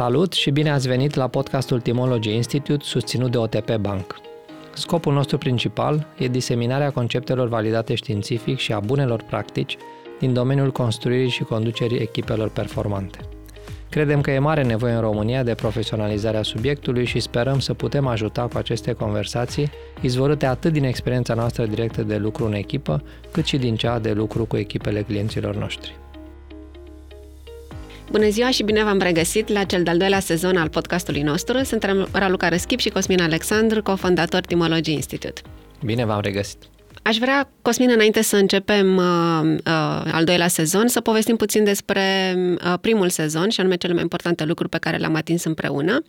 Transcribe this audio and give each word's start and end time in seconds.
Salut 0.00 0.32
și 0.32 0.50
bine 0.50 0.70
ați 0.70 0.88
venit 0.88 1.14
la 1.14 1.28
podcastul 1.28 1.80
Timology 1.80 2.34
Institute 2.34 2.84
susținut 2.84 3.30
de 3.30 3.38
OTP 3.38 3.76
Bank. 3.76 4.20
Scopul 4.74 5.12
nostru 5.12 5.38
principal 5.38 6.06
e 6.18 6.28
diseminarea 6.28 6.90
conceptelor 6.90 7.48
validate 7.48 7.94
științific 7.94 8.58
și 8.58 8.72
a 8.72 8.80
bunelor 8.80 9.22
practici 9.22 9.76
din 10.18 10.32
domeniul 10.32 10.72
construirii 10.72 11.28
și 11.28 11.42
conducerii 11.42 11.98
echipelor 11.98 12.48
performante. 12.48 13.18
Credem 13.88 14.20
că 14.20 14.30
e 14.30 14.38
mare 14.38 14.62
nevoie 14.62 14.92
în 14.92 15.00
România 15.00 15.42
de 15.42 15.54
profesionalizarea 15.54 16.42
subiectului 16.42 17.04
și 17.04 17.20
sperăm 17.20 17.58
să 17.58 17.74
putem 17.74 18.06
ajuta 18.06 18.42
cu 18.42 18.58
aceste 18.58 18.92
conversații, 18.92 19.70
izvorâte 20.00 20.46
atât 20.46 20.72
din 20.72 20.84
experiența 20.84 21.34
noastră 21.34 21.66
directă 21.66 22.02
de 22.02 22.16
lucru 22.16 22.44
în 22.44 22.52
echipă, 22.52 23.02
cât 23.30 23.44
și 23.44 23.56
din 23.56 23.76
cea 23.76 23.98
de 23.98 24.12
lucru 24.12 24.44
cu 24.44 24.56
echipele 24.56 25.02
clienților 25.02 25.56
noștri. 25.56 25.98
Bună 28.10 28.28
ziua 28.28 28.50
și 28.50 28.62
bine 28.62 28.84
v-am 28.84 28.98
regăsit 28.98 29.48
la 29.48 29.64
cel 29.64 29.82
de-al 29.82 29.98
doilea 29.98 30.20
sezon 30.20 30.56
al 30.56 30.68
podcastului 30.68 31.22
nostru. 31.22 31.62
Suntem 31.64 32.08
Raluca 32.12 32.48
Răschip 32.48 32.78
și 32.78 32.88
Cosmin 32.88 33.20
Alexandru, 33.20 33.82
cofondator 33.82 34.40
Timology 34.40 34.92
Institute. 34.92 35.40
Bine 35.84 36.04
v-am 36.04 36.20
regăsit! 36.20 36.58
Aș 37.02 37.16
vrea, 37.18 37.50
Cosmin, 37.62 37.90
înainte 37.90 38.22
să 38.22 38.36
începem 38.36 38.96
uh, 38.96 39.40
uh, 39.42 40.12
al 40.12 40.24
doilea 40.24 40.48
sezon, 40.48 40.88
să 40.88 41.00
povestim 41.00 41.36
puțin 41.36 41.64
despre 41.64 42.34
uh, 42.64 42.74
primul 42.80 43.08
sezon 43.08 43.48
și 43.48 43.60
anume 43.60 43.76
cele 43.76 43.92
mai 43.92 44.02
importante 44.02 44.44
lucruri 44.44 44.68
pe 44.68 44.78
care 44.78 44.96
le-am 44.96 45.14
atins 45.14 45.44
împreună. 45.44 46.02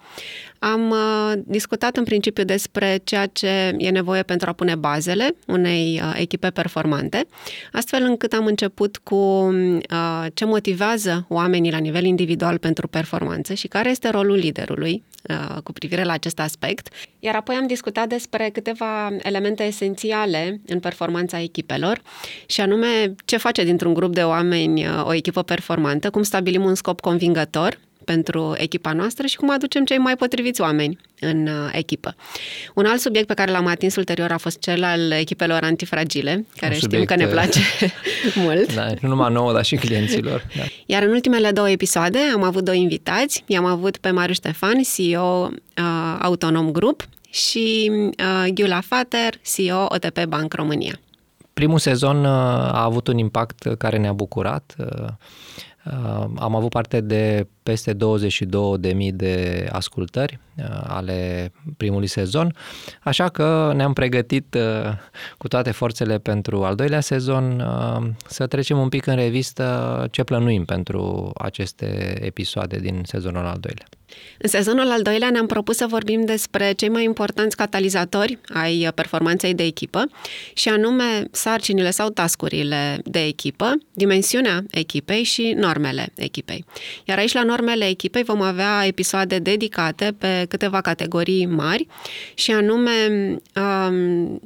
Am 0.60 0.90
uh, 0.90 1.32
discutat 1.46 1.98
în 1.98 2.04
principiu 2.04 2.44
despre 2.44 3.00
ceea 3.04 3.26
ce 3.26 3.76
e 3.78 3.90
nevoie 3.90 4.24
pentru 4.24 4.50
a 4.50 4.54
pune 4.54 4.76
bazele 4.76 5.36
unei 5.48 6.02
uh, 6.04 6.14
echipe 6.18 6.50
performante, 6.50 7.26
astfel 7.72 8.04
încât 8.04 8.34
am 8.34 8.46
început 8.46 8.98
cu 8.98 9.16
uh, 9.16 10.26
ce 10.34 10.46
motivează 10.46 11.26
oamenii 11.30 11.72
la 11.72 11.78
nivel 11.78 12.04
individual 12.04 12.58
pentru 12.58 12.88
performanță 12.88 13.54
și 13.54 13.68
care 13.68 13.90
este 13.90 14.10
rolul 14.10 14.36
liderului 14.36 15.04
uh, 15.30 15.62
cu 15.64 15.72
privire 15.72 16.04
la 16.04 16.14
acest 16.14 16.40
aspect. 16.40 16.88
Iar 17.24 17.36
apoi 17.36 17.56
am 17.56 17.68
discutat 17.68 18.08
despre 18.08 18.50
câteva 18.50 19.12
elemente 19.22 19.64
esențiale 19.64 20.62
în 20.68 20.80
performanța 20.80 21.40
echipelor 21.42 22.02
și 22.46 22.62
anume 22.62 23.16
ce 23.26 23.38
face 23.38 23.64
dintr-un 23.64 23.94
grup 23.94 24.14
de 24.14 24.24
oameni 24.24 24.86
uh, 24.86 25.06
o 25.06 25.14
echipă 25.14 25.44
performantă, 25.44 26.10
cum 26.10 26.24
stabilim 26.24 26.64
un 26.64 26.76
scop 26.76 27.00
convingător 27.00 27.80
pentru 28.06 28.54
echipa 28.58 28.94
noastră 28.94 29.28
și 29.28 29.36
cum 29.36 29.52
aducem 29.52 29.86
cei 29.86 29.98
mai 29.98 30.16
potriviți 30.16 30.62
oameni 30.62 30.98
în 31.20 31.48
uh, 31.48 31.70
echipă. 31.72 32.16
Un 32.76 32.86
alt 32.86 33.00
subiect 33.00 33.28
pe 33.28 33.34
care 33.34 33.52
l-am 33.52 33.68
atins 33.68 33.96
ulterior 33.96 34.32
a 34.32 34.38
fost 34.38 34.60
cel 34.60 34.84
al 34.84 35.12
echipelor 35.12 35.64
antifragile, 35.64 36.46
care 36.56 36.74
știm 36.74 37.04
că 37.04 37.16
ne 37.16 37.26
uh, 37.26 37.32
place 37.32 37.60
mult. 38.44 38.74
Da, 38.82 38.88
nu 39.02 39.10
numai 39.10 39.32
nouă, 39.32 39.54
dar 39.54 39.66
și 39.66 39.76
clienților. 39.76 40.48
Da. 40.58 40.64
Iar 40.86 41.04
în 41.04 41.10
ultimele 41.10 41.52
două 41.52 41.70
episoade 41.70 42.20
am 42.34 42.44
avut 42.44 42.64
doi 42.64 42.80
invitați. 42.80 43.44
I-am 43.48 43.66
avut 43.66 43.98
pe 43.98 44.12
Marius 44.12 44.38
Ștefan, 44.38 44.82
CEO 44.96 45.50
uh, 45.52 46.18
Autonom 46.22 46.72
Group 46.72 47.08
și 47.30 47.92
uh, 47.94 48.52
Ghiula 48.54 48.82
Fater, 48.82 49.34
CEO 49.56 49.86
OTP 49.90 50.26
Bank 50.26 50.54
România. 50.54 51.00
Primul 51.54 51.80
sezon 51.80 52.20
uh, 52.20 52.28
a 52.28 52.84
avut 52.84 53.08
un 53.08 53.18
impact 53.18 53.68
care 53.78 53.98
ne-a 53.98 54.14
bucurat. 54.14 54.76
Uh, 54.78 55.08
Uh, 55.86 56.26
am 56.36 56.56
avut 56.56 56.70
parte 56.70 57.02
de 57.02 57.48
peste 57.64 57.94
22.000 57.94 57.98
de 59.14 59.68
ascultări 59.72 60.40
uh, 60.58 60.66
ale 60.84 61.52
primului 61.78 62.08
sezon, 62.08 62.56
așa 63.02 63.30
că 63.30 63.72
ne-am 63.76 63.94
pregătit 63.94 64.54
uh, 64.54 64.94
cu 65.38 65.48
toate 65.48 65.72
forțele 65.72 66.18
pentru 66.18 66.64
al 66.64 66.76
doilea 66.76 67.00
sezon 67.00 67.64
să 68.28 68.48
trecem 68.48 68.78
un 68.78 68.90
pic 68.90 69.06
în 69.06 69.16
revistă 69.16 70.08
ce 70.12 70.24
plănuim 70.24 70.66
pentru 70.66 71.32
aceste 71.38 72.18
episoade 72.22 72.78
din 72.78 73.02
sezonul 73.06 73.46
al 73.46 73.58
doilea. 73.60 73.86
În 74.38 74.50
sezonul 74.50 74.92
al 74.92 75.02
doilea 75.02 75.30
ne-am 75.30 75.46
propus 75.46 75.76
să 75.76 75.86
vorbim 75.90 76.26
despre 76.26 76.72
cei 76.72 76.90
mai 76.90 77.04
importanți 77.04 77.56
catalizatori 77.56 78.40
ai 78.54 78.92
performanței 78.96 79.54
de 79.54 79.64
echipă 79.64 80.04
și 80.54 80.70
anume 80.70 81.24
sarcinile 81.32 81.92
sau 81.92 82.10
tascurile 82.10 83.02
de 83.06 83.26
echipă, 83.26 83.74
dimensiunea 83.94 84.64
echipei 84.72 85.24
și 85.24 85.54
normele 85.58 86.12
echipei. 86.16 86.66
Iar 87.06 87.18
aici 87.18 87.34
la 87.34 87.44
normele 87.52 87.88
echipei 87.88 88.24
vom 88.24 88.42
avea 88.42 88.86
episoade 88.86 89.40
dedicate 89.40 90.16
pe 90.18 90.46
câteva 90.50 90.82
categorii 90.82 91.46
mari 91.46 91.88
și 92.34 92.52
anume 92.52 92.92
um, 93.56 94.42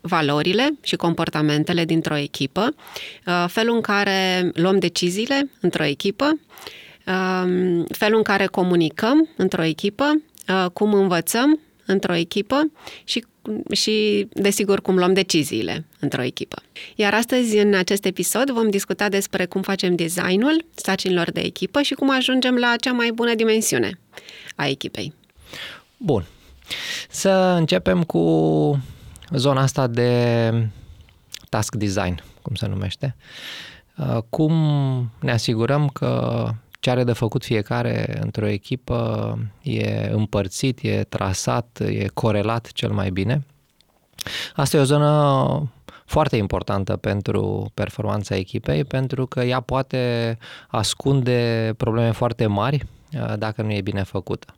valorile 0.00 0.78
și 0.82 0.96
comportamentele 0.96 1.84
dintr-o 1.84 2.16
echipă, 2.16 2.74
uh, 3.26 3.44
felul 3.48 3.74
în 3.74 3.80
care 3.80 4.50
luăm 4.54 4.78
deciziile 4.78 5.50
într-o 5.60 5.84
echipă, 5.84 6.24
um, 7.06 7.84
felul 7.84 8.16
în 8.16 8.22
care 8.22 8.46
comunicăm 8.46 9.28
într-o 9.36 9.62
echipă, 9.62 10.22
uh, 10.48 10.66
cum 10.72 10.94
învățăm 10.94 11.60
într-o 11.86 12.14
echipă 12.14 12.70
și, 13.04 13.24
și, 13.72 14.26
desigur, 14.32 14.80
cum 14.80 14.96
luăm 14.96 15.12
deciziile 15.12 15.84
într-o 16.00 16.22
echipă. 16.22 16.62
Iar 16.94 17.14
astăzi, 17.14 17.56
în 17.56 17.74
acest 17.74 18.04
episod, 18.04 18.50
vom 18.50 18.70
discuta 18.70 19.08
despre 19.08 19.44
cum 19.46 19.62
facem 19.62 19.94
designul 19.94 20.64
sarcinilor 20.74 21.30
de 21.30 21.40
echipă 21.40 21.82
și 21.82 21.94
cum 21.94 22.10
ajungem 22.10 22.54
la 22.54 22.74
cea 22.80 22.92
mai 22.92 23.10
bună 23.14 23.34
dimensiune 23.34 23.98
a 24.56 24.66
echipei. 24.66 25.14
Bun. 25.96 26.24
Să 27.08 27.30
începem 27.58 28.02
cu 28.02 28.82
zona 29.30 29.62
asta 29.62 29.86
de 29.86 30.50
task 31.48 31.74
design, 31.74 32.22
cum 32.42 32.54
se 32.54 32.66
numește. 32.66 33.16
Uh, 33.96 34.18
cum 34.30 34.52
ne 35.20 35.32
asigurăm 35.32 35.88
că 35.88 36.48
ce 36.84 36.90
are 36.90 37.04
de 37.04 37.12
făcut 37.12 37.44
fiecare 37.44 38.18
într-o 38.20 38.46
echipă 38.46 39.38
e 39.62 40.08
împărțit, 40.12 40.78
e 40.82 41.04
trasat, 41.08 41.80
e 41.88 42.06
corelat 42.14 42.72
cel 42.72 42.90
mai 42.90 43.10
bine. 43.10 43.46
Asta 44.54 44.76
e 44.76 44.80
o 44.80 44.84
zonă 44.84 45.72
foarte 46.04 46.36
importantă 46.36 46.96
pentru 46.96 47.70
performanța 47.74 48.36
echipei, 48.36 48.84
pentru 48.84 49.26
că 49.26 49.40
ea 49.40 49.60
poate 49.60 50.38
ascunde 50.68 51.72
probleme 51.76 52.10
foarte 52.10 52.46
mari 52.46 52.86
uh, 53.12 53.38
dacă 53.38 53.62
nu 53.62 53.72
e 53.72 53.80
bine 53.80 54.02
făcută. 54.02 54.54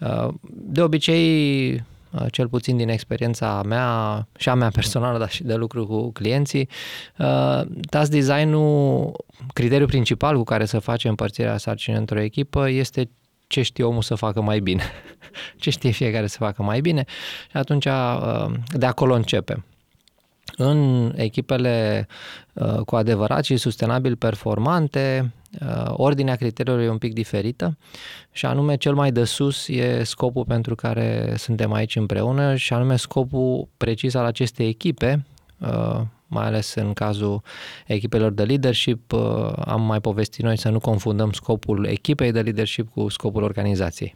Uh, 0.00 0.28
de 0.50 0.82
obicei, 0.82 1.70
Uh, 1.74 1.91
cel 2.30 2.48
puțin 2.48 2.76
din 2.76 2.88
experiența 2.88 3.62
mea 3.62 4.26
și 4.38 4.48
a 4.48 4.54
mea 4.54 4.70
personală, 4.70 5.18
dar 5.18 5.30
și 5.30 5.42
de 5.42 5.54
lucru 5.54 5.86
cu 5.86 6.10
clienții, 6.10 6.68
uh, 7.18 7.60
task 7.90 8.10
design-ul, 8.10 9.12
criteriul 9.52 9.88
principal 9.88 10.36
cu 10.36 10.44
care 10.44 10.64
să 10.64 10.78
face 10.78 11.08
împărțirea 11.08 11.56
sarcinii 11.56 11.98
într-o 11.98 12.20
echipă 12.20 12.68
este 12.68 13.10
ce 13.46 13.62
știe 13.62 13.84
omul 13.84 14.02
să 14.02 14.14
facă 14.14 14.40
mai 14.40 14.60
bine, 14.60 14.82
ce 15.62 15.70
știe 15.70 15.90
fiecare 15.90 16.26
să 16.26 16.36
facă 16.38 16.62
mai 16.62 16.80
bine. 16.80 17.04
Și 17.50 17.56
atunci 17.56 17.84
uh, 17.84 18.46
de 18.72 18.86
acolo 18.86 19.14
începem. 19.14 19.64
În 20.56 21.12
echipele 21.16 22.06
cu 22.84 22.96
adevărat 22.96 23.44
și 23.44 23.56
sustenabil 23.56 24.16
performante, 24.16 25.32
Uh, 25.32 25.41
ordinea 25.86 26.36
criteriilor 26.36 26.80
e 26.80 26.90
un 26.90 26.98
pic 26.98 27.12
diferită 27.12 27.76
și 28.30 28.46
anume 28.46 28.76
cel 28.76 28.94
mai 28.94 29.12
de 29.12 29.24
sus 29.24 29.68
e 29.68 30.02
scopul 30.02 30.44
pentru 30.44 30.74
care 30.74 31.34
suntem 31.36 31.72
aici 31.72 31.96
împreună 31.96 32.56
și 32.56 32.72
anume 32.72 32.96
scopul 32.96 33.68
precis 33.76 34.14
al 34.14 34.24
acestei 34.24 34.68
echipe, 34.68 35.26
uh, 35.58 36.00
mai 36.26 36.46
ales 36.46 36.74
în 36.74 36.92
cazul 36.92 37.42
echipelor 37.86 38.32
de 38.32 38.42
leadership, 38.42 39.12
uh, 39.12 39.52
am 39.64 39.82
mai 39.82 40.00
povestit 40.00 40.44
noi 40.44 40.58
să 40.58 40.68
nu 40.68 40.78
confundăm 40.78 41.32
scopul 41.32 41.84
echipei 41.84 42.32
de 42.32 42.40
leadership 42.40 42.92
cu 42.92 43.08
scopul 43.08 43.42
organizației. 43.42 44.14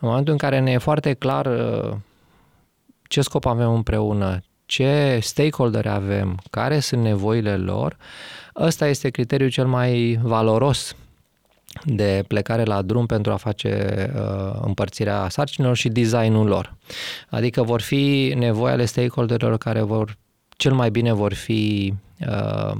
În 0.00 0.08
momentul 0.08 0.32
în 0.32 0.38
care 0.38 0.58
ne 0.60 0.70
e 0.70 0.78
foarte 0.78 1.14
clar 1.14 1.48
ce 3.02 3.20
scop 3.20 3.46
avem 3.46 3.72
împreună, 3.72 4.40
ce 4.68 5.18
stakeholder 5.22 5.86
avem, 5.86 6.38
care 6.50 6.78
sunt 6.78 7.02
nevoile 7.02 7.56
lor, 7.56 7.96
ăsta 8.56 8.86
este 8.86 9.08
criteriul 9.08 9.50
cel 9.50 9.66
mai 9.66 10.18
valoros 10.22 10.96
de 11.84 12.24
plecare 12.26 12.64
la 12.64 12.82
drum 12.82 13.06
pentru 13.06 13.32
a 13.32 13.36
face 13.36 13.72
uh, 14.14 14.60
împărțirea 14.62 15.28
sarcinilor 15.28 15.76
și 15.76 15.88
designul 15.88 16.46
lor. 16.46 16.76
Adică 17.28 17.62
vor 17.62 17.80
fi 17.80 18.34
nevoi 18.36 18.70
ale 18.70 18.84
stakeholderilor 18.84 19.58
care 19.58 19.80
vor 19.80 20.16
cel 20.48 20.72
mai 20.72 20.90
bine 20.90 21.12
vor 21.12 21.34
fi 21.34 21.94
uh, 22.20 22.76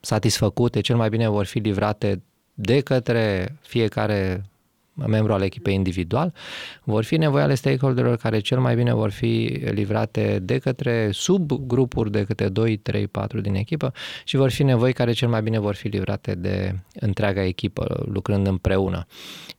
satisfăcute, 0.00 0.80
cel 0.80 0.96
mai 0.96 1.08
bine 1.08 1.28
vor 1.28 1.44
fi 1.44 1.58
livrate 1.58 2.22
de 2.54 2.80
către 2.80 3.56
fiecare 3.60 4.44
membru 4.94 5.32
al 5.32 5.42
echipei 5.42 5.74
individual, 5.74 6.32
vor 6.84 7.04
fi 7.04 7.16
nevoi 7.16 7.42
ale 7.42 7.54
stakeholderilor 7.54 8.16
care 8.16 8.38
cel 8.38 8.60
mai 8.60 8.74
bine 8.74 8.94
vor 8.94 9.10
fi 9.10 9.60
livrate 9.70 10.38
de 10.42 10.58
către 10.58 11.08
subgrupuri 11.12 12.10
de 12.10 12.24
câte 12.24 12.48
2, 12.48 12.76
3, 12.76 13.06
4 13.06 13.40
din 13.40 13.54
echipă 13.54 13.92
și 14.24 14.36
vor 14.36 14.50
fi 14.50 14.62
nevoi 14.62 14.92
care 14.92 15.12
cel 15.12 15.28
mai 15.28 15.42
bine 15.42 15.58
vor 15.58 15.74
fi 15.74 15.88
livrate 15.88 16.34
de 16.34 16.78
întreaga 16.92 17.44
echipă, 17.44 18.04
lucrând 18.12 18.46
împreună. 18.46 19.06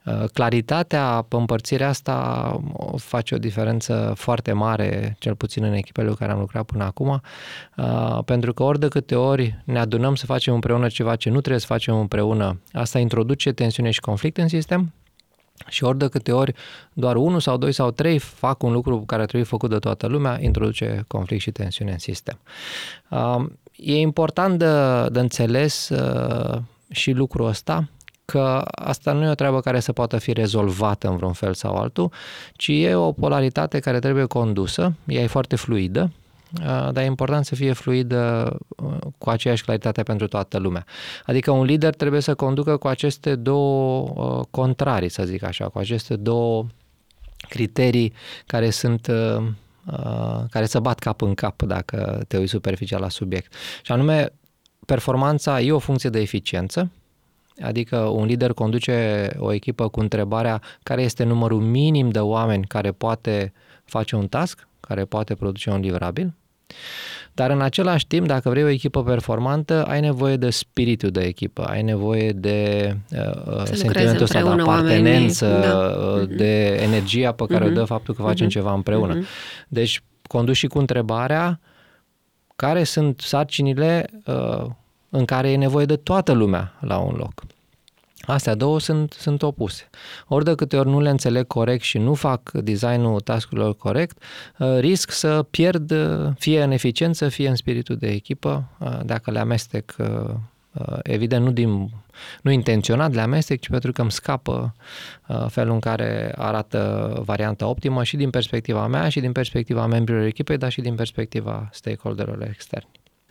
Uh, 0.06 0.24
claritatea 0.34 1.26
pe 1.28 1.36
împărțirea 1.36 1.88
asta 1.88 2.62
face 2.98 3.36
o 3.36 3.38
diferență 3.38 4.14
foarte 4.16 4.52
mare, 4.52 5.16
cel 5.20 5.36
puțin 5.36 5.64
în 5.64 5.74
echipele 5.74 6.10
cu 6.10 6.16
care 6.16 6.32
am 6.32 6.40
lucrat 6.40 6.64
până 6.64 6.84
acum, 6.84 7.22
uh, 7.78 8.20
pentru 8.26 8.54
că 8.54 8.64
ori 8.64 8.80
de 8.80 8.88
câte 8.88 9.16
ori 9.16 9.62
ne 9.66 9.80
adunăm 9.80 10.16
să 10.16 10.26
facem 10.26 10.54
împreună 10.54 10.88
ceva 10.88 11.16
ce 11.16 11.30
nu 11.30 11.40
trebuie 11.40 11.60
să 11.60 11.68
facem 11.68 12.00
împreună, 12.00 12.62
asta 12.72 13.00
introduce 13.00 13.52
tensiune 13.52 13.92
și 13.92 14.00
conflict 14.00 14.38
în 14.38 14.48
sistem, 14.48 14.94
Și 15.68 15.84
ori 15.84 15.98
de 15.98 16.08
câte 16.08 16.32
ori 16.32 16.54
doar 16.94 17.16
unul 17.16 17.40
sau 17.40 17.58
doi 17.58 17.72
sau 17.72 17.92
trei 17.92 18.20
fac 18.20 18.64
un 18.64 18.72
lucru 18.72 19.00
care 19.00 19.24
trebuie 19.24 19.44
făcut 19.44 19.70
de 19.70 19.80
toată 19.80 20.08
lumea, 20.08 20.38
introduce 20.42 21.04
conflict 21.08 21.42
și 21.42 21.52
tensiune 21.52 21.92
în 21.92 22.00
sistem. 22.00 22.40
E 23.76 24.00
important 24.00 24.60
de, 24.60 25.08
de 25.10 25.20
înțeles 25.20 25.90
uh, 25.90 26.62
și 26.90 27.12
lucrul 27.12 27.48
ăsta, 27.48 27.88
că 28.26 28.66
asta 28.72 29.12
nu 29.12 29.24
e 29.24 29.30
o 29.30 29.36
treabă 29.36 29.60
care 29.60 29.80
să 29.80 29.94
poată 29.94 30.18
fi 30.18 30.34
rezolvată 30.34 31.08
în 31.08 31.16
vreun 31.16 31.34
fel 31.34 31.54
sau 31.54 31.76
altul, 31.76 32.12
ci 32.54 32.68
e 32.68 32.96
o 32.96 33.12
polaritate 33.12 33.80
care 33.80 34.00
trebuie 34.00 34.26
condusă, 34.26 34.94
ea 35.06 35.22
e 35.22 35.28
foarte 35.28 35.56
fluidă, 35.56 36.12
dar 36.62 36.98
e 36.98 37.06
important 37.06 37.46
să 37.46 37.56
fie 37.56 37.74
fluidă 37.74 38.58
cu 39.18 39.30
aceeași 39.30 39.64
claritate 39.64 40.04
pentru 40.04 40.28
toată 40.28 40.58
lumea. 40.58 40.86
Adică 41.26 41.52
un 41.52 41.64
lider 41.64 41.96
trebuie 41.96 42.22
să 42.22 42.36
conducă 42.36 42.78
cu 42.78 42.88
aceste 42.88 43.36
două 43.36 44.44
contrarii, 44.50 45.10
să 45.10 45.24
zic 45.24 45.44
așa, 45.44 45.70
cu 45.70 45.78
aceste 45.78 46.16
două 46.16 46.66
criterii 47.50 48.14
care 48.46 48.70
sunt 48.70 49.12
care 50.50 50.66
să 50.66 50.80
bat 50.80 51.00
cap 51.00 51.22
în 51.22 51.34
cap 51.34 51.62
dacă 51.62 52.24
te 52.28 52.38
uiți 52.38 52.52
superficial 52.52 53.02
la 53.02 53.10
subiect. 53.10 53.54
Și 53.82 53.92
anume, 53.92 54.34
performanța 54.86 55.62
e 55.62 55.72
o 55.72 55.80
funcție 55.80 56.10
de 56.10 56.20
eficiență, 56.20 56.92
Adică 57.62 57.98
un 57.98 58.26
lider 58.26 58.54
conduce 58.54 59.30
o 59.38 59.52
echipă 59.52 59.88
cu 59.88 60.00
întrebarea 60.00 60.62
care 60.84 61.02
este 61.02 61.24
numărul 61.24 61.62
minim 61.62 62.10
de 62.10 62.20
oameni 62.20 62.66
care 62.66 62.92
poate 62.92 63.54
face 63.86 64.16
un 64.16 64.28
task, 64.28 64.68
care 64.80 65.06
poate 65.06 65.36
produce 65.36 65.70
un 65.70 65.80
livrabil. 65.80 66.34
Dar 67.34 67.50
în 67.50 67.62
același 67.62 68.08
timp, 68.08 68.28
dacă 68.28 68.50
vrei 68.50 68.64
o 68.64 68.68
echipă 68.68 69.04
performantă, 69.04 69.86
ai 69.86 70.02
nevoie 70.02 70.36
de 70.36 70.50
spiritul 70.50 71.10
de 71.10 71.22
echipă, 71.22 71.64
ai 71.64 71.82
nevoie 71.82 72.32
de 72.32 72.90
uh, 73.12 73.64
sentimentul 73.64 74.24
ăsta 74.24 74.42
de 74.42 74.62
apartenență, 74.62 75.46
oamenii, 75.46 76.28
da. 76.28 76.36
de 76.36 76.80
energia 76.82 77.32
pe 77.32 77.46
care 77.46 77.64
uh-huh. 77.64 77.68
o 77.68 77.70
mhm. 77.70 77.80
dă 77.80 77.84
faptul 77.84 78.14
că 78.14 78.22
facem 78.22 78.48
uh-huh. 78.48 78.52
ceva 78.52 78.74
împreună. 78.74 79.20
Uh-huh. 79.20 79.68
Deci, 79.68 80.02
conduci 80.28 80.56
și 80.56 80.68
cu 80.68 80.80
întrebarea 80.80 81.60
care 82.56 82.84
sunt 82.84 83.20
sarcinile 83.20 84.10
uh, 84.26 84.66
în 85.10 85.26
care 85.26 85.52
e 85.52 85.56
nevoie 85.56 85.86
de 85.86 85.96
toată 85.96 86.32
lumea 86.32 86.78
la 86.80 86.98
un 86.98 87.16
loc. 87.18 87.44
Astea 88.26 88.56
două 88.56 88.80
sunt, 88.80 89.14
sunt 89.14 89.42
opuse. 89.42 89.90
Ori 90.28 90.46
de 90.46 90.56
câte 90.56 90.78
ori 90.78 90.90
nu 90.90 91.02
le 91.02 91.10
înțeleg 91.10 91.48
corect 91.48 91.84
și 91.84 91.98
nu 91.98 92.14
fac 92.14 92.52
designul 92.52 93.20
tascurilor 93.20 93.76
corect, 93.76 94.24
uh, 94.58 94.78
risc 94.80 95.12
să 95.12 95.44
pierd 95.50 95.92
uh, 95.92 96.32
fie 96.38 96.64
în 96.64 96.72
eficiență, 96.72 97.30
fie 97.30 97.50
în 97.50 97.56
spiritul 97.56 97.96
de 97.96 98.08
echipă, 98.08 98.70
uh, 98.80 99.00
dacă 99.06 99.32
le 99.32 99.40
amestec, 99.40 99.96
evident, 101.04 101.46
nu, 101.46 101.52
din, 101.52 101.90
nu 102.42 102.52
intenționat 102.52 103.14
le 103.14 103.22
amestec, 103.22 103.60
ci 103.60 103.70
pentru 103.70 103.92
că 103.92 104.02
îmi 104.02 104.12
scapă 104.12 104.76
felul 105.48 105.74
în 105.74 105.80
care 105.80 106.34
arată 106.38 107.12
varianta 107.26 107.68
optimă 107.68 108.04
și 108.04 108.18
din 108.18 108.30
perspectiva 108.30 108.88
mea 108.88 109.10
și 109.10 109.20
din 109.20 109.32
perspectiva 109.32 109.86
membrilor 109.86 110.24
echipei, 110.24 110.58
dar 110.58 110.72
și 110.72 110.82
din 110.82 110.96
perspectiva 110.96 111.70
stakeholderilor 111.72 112.48
externi. 112.48 112.90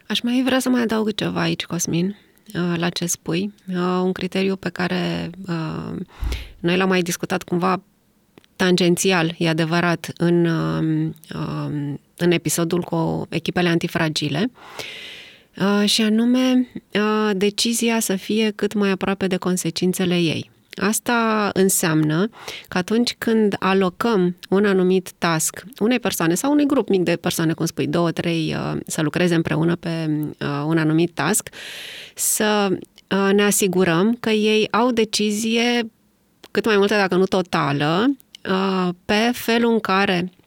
Aș 0.08 0.20
mai 0.20 0.42
vrea 0.44 0.58
să 0.58 0.68
mai 0.68 0.82
adaug 0.82 1.14
ceva 1.14 1.40
aici, 1.40 1.64
Cosmin, 1.64 2.06
uh, 2.06 2.31
la 2.76 2.88
ce 2.88 3.06
spui. 3.06 3.52
Uh, 3.68 3.76
un 4.02 4.12
criteriu 4.12 4.56
pe 4.56 4.68
care 4.68 5.30
uh, 5.48 5.96
noi 6.60 6.76
l-am 6.76 6.88
mai 6.88 7.02
discutat 7.02 7.42
cumva 7.42 7.82
tangențial, 8.56 9.34
e 9.38 9.48
adevărat, 9.48 10.10
în, 10.16 10.44
în 12.16 12.30
episodul 12.30 12.80
cu 12.80 13.26
echipele 13.28 13.68
antifragile, 13.68 14.50
și 15.84 16.02
anume 16.02 16.68
decizia 17.32 18.00
să 18.00 18.16
fie 18.16 18.50
cât 18.50 18.72
mai 18.72 18.90
aproape 18.90 19.26
de 19.26 19.36
consecințele 19.36 20.18
ei. 20.18 20.51
Asta 20.76 21.50
înseamnă 21.52 22.28
că 22.69 22.78
atunci 22.78 23.14
când 23.19 23.56
alocăm 23.58 24.36
un 24.48 24.64
anumit 24.64 25.12
task 25.19 25.64
unei 25.78 26.00
persoane 26.00 26.34
sau 26.34 26.52
unui 26.52 26.66
grup 26.66 26.88
mic 26.88 27.02
de 27.02 27.16
persoane, 27.16 27.52
cum 27.52 27.66
spui, 27.66 27.86
două, 27.86 28.10
trei, 28.10 28.56
uh, 28.56 28.80
să 28.86 29.02
lucreze 29.02 29.34
împreună 29.34 29.76
pe 29.76 30.10
uh, 30.10 30.62
un 30.66 30.78
anumit 30.78 31.10
task, 31.14 31.48
să 32.14 32.69
uh, 32.70 33.30
ne 33.32 33.42
asigurăm 33.42 34.16
că 34.20 34.30
ei 34.30 34.69
au 34.70 34.90
decizie 34.90 35.90
cât 36.50 36.64
mai 36.66 36.76
multă, 36.76 36.94
dacă 36.94 37.16
nu 37.16 37.25
totală, 37.25 38.16
pe 39.04 39.30
felul 39.32 39.72
în 39.72 39.80
care 39.80 40.30
Uh, 40.32 40.41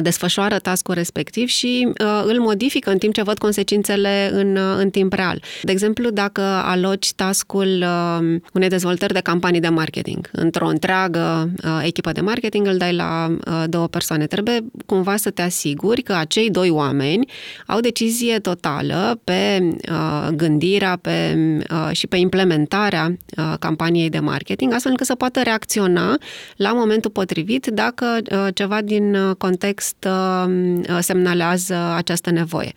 desfășoară 0.00 0.58
task-ul 0.58 0.94
respectiv 0.94 1.48
și 1.48 1.88
uh, 1.88 2.22
îl 2.24 2.40
modifică 2.40 2.90
în 2.90 2.98
timp 2.98 3.14
ce 3.14 3.22
văd 3.22 3.38
consecințele 3.38 4.30
în, 4.32 4.56
uh, 4.56 4.74
în 4.76 4.90
timp 4.90 5.12
real. 5.12 5.42
De 5.62 5.72
exemplu, 5.72 6.10
dacă 6.10 6.40
aloci 6.40 7.12
task-ul 7.12 7.84
uh, 7.84 8.40
unei 8.52 8.68
dezvoltări 8.68 9.12
de 9.12 9.20
campanii 9.20 9.60
de 9.60 9.68
marketing 9.68 10.28
într-o 10.32 10.66
întreagă 10.66 11.50
uh, 11.64 11.80
echipă 11.84 12.12
de 12.12 12.20
marketing, 12.20 12.66
îl 12.66 12.76
dai 12.76 12.94
la 12.94 13.36
uh, 13.46 13.64
două 13.66 13.86
persoane. 13.86 14.26
Trebuie 14.26 14.64
cumva 14.86 15.16
să 15.16 15.30
te 15.30 15.42
asiguri 15.42 16.02
că 16.02 16.12
acei 16.12 16.50
doi 16.50 16.70
oameni 16.70 17.30
au 17.66 17.80
decizie 17.80 18.38
totală 18.38 19.20
pe 19.24 19.68
uh, 19.90 20.28
gândirea 20.34 20.98
pe, 21.00 21.36
uh, 21.70 21.88
și 21.92 22.06
pe 22.06 22.16
implementarea 22.16 23.16
uh, 23.36 23.54
campaniei 23.58 24.08
de 24.10 24.18
marketing, 24.18 24.72
astfel 24.72 24.90
încât 24.90 25.06
să 25.06 25.14
poată 25.14 25.40
reacționa 25.42 26.18
la 26.56 26.72
momentul 26.72 27.10
potrivit 27.10 27.66
dacă 27.66 28.18
uh, 28.30 28.46
ceva 28.54 28.80
din 28.82 29.34
context 29.38 29.71
context 29.72 30.04
uh, 30.04 30.94
uh, 30.94 30.98
semnalează 31.00 31.74
această 31.74 32.30
nevoie. 32.30 32.72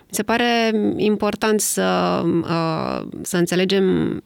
Mi 0.00 0.12
se 0.12 0.22
pare 0.22 0.70
important 0.96 1.60
să, 1.60 2.22
uh, 2.24 3.06
să 3.22 3.36
înțelegem 3.36 4.20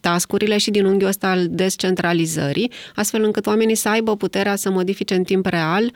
tascurile 0.00 0.58
și 0.58 0.70
din 0.70 0.84
unghiul 0.84 1.08
ăsta 1.08 1.28
al 1.28 1.46
descentralizării, 1.50 2.72
astfel 2.94 3.22
încât 3.22 3.46
oamenii 3.46 3.74
să 3.74 3.88
aibă 3.88 4.16
puterea 4.16 4.56
să 4.56 4.70
modifice 4.70 5.14
în 5.14 5.22
timp 5.22 5.46
real 5.46 5.92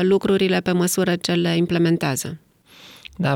lucrurile 0.00 0.60
pe 0.60 0.72
măsură 0.72 1.16
ce 1.16 1.32
le 1.32 1.56
implementează. 1.56 2.38
Da, 3.16 3.34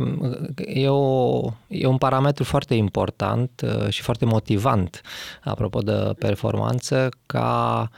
e, 0.56 0.88
o, 0.88 1.40
e 1.68 1.86
un 1.86 1.98
parametru 1.98 2.44
foarte 2.44 2.74
important 2.74 3.64
și 3.88 4.02
foarte 4.02 4.24
motivant, 4.24 5.00
apropo 5.42 5.78
de 5.78 6.12
performanță, 6.18 7.08
ca 7.26 7.88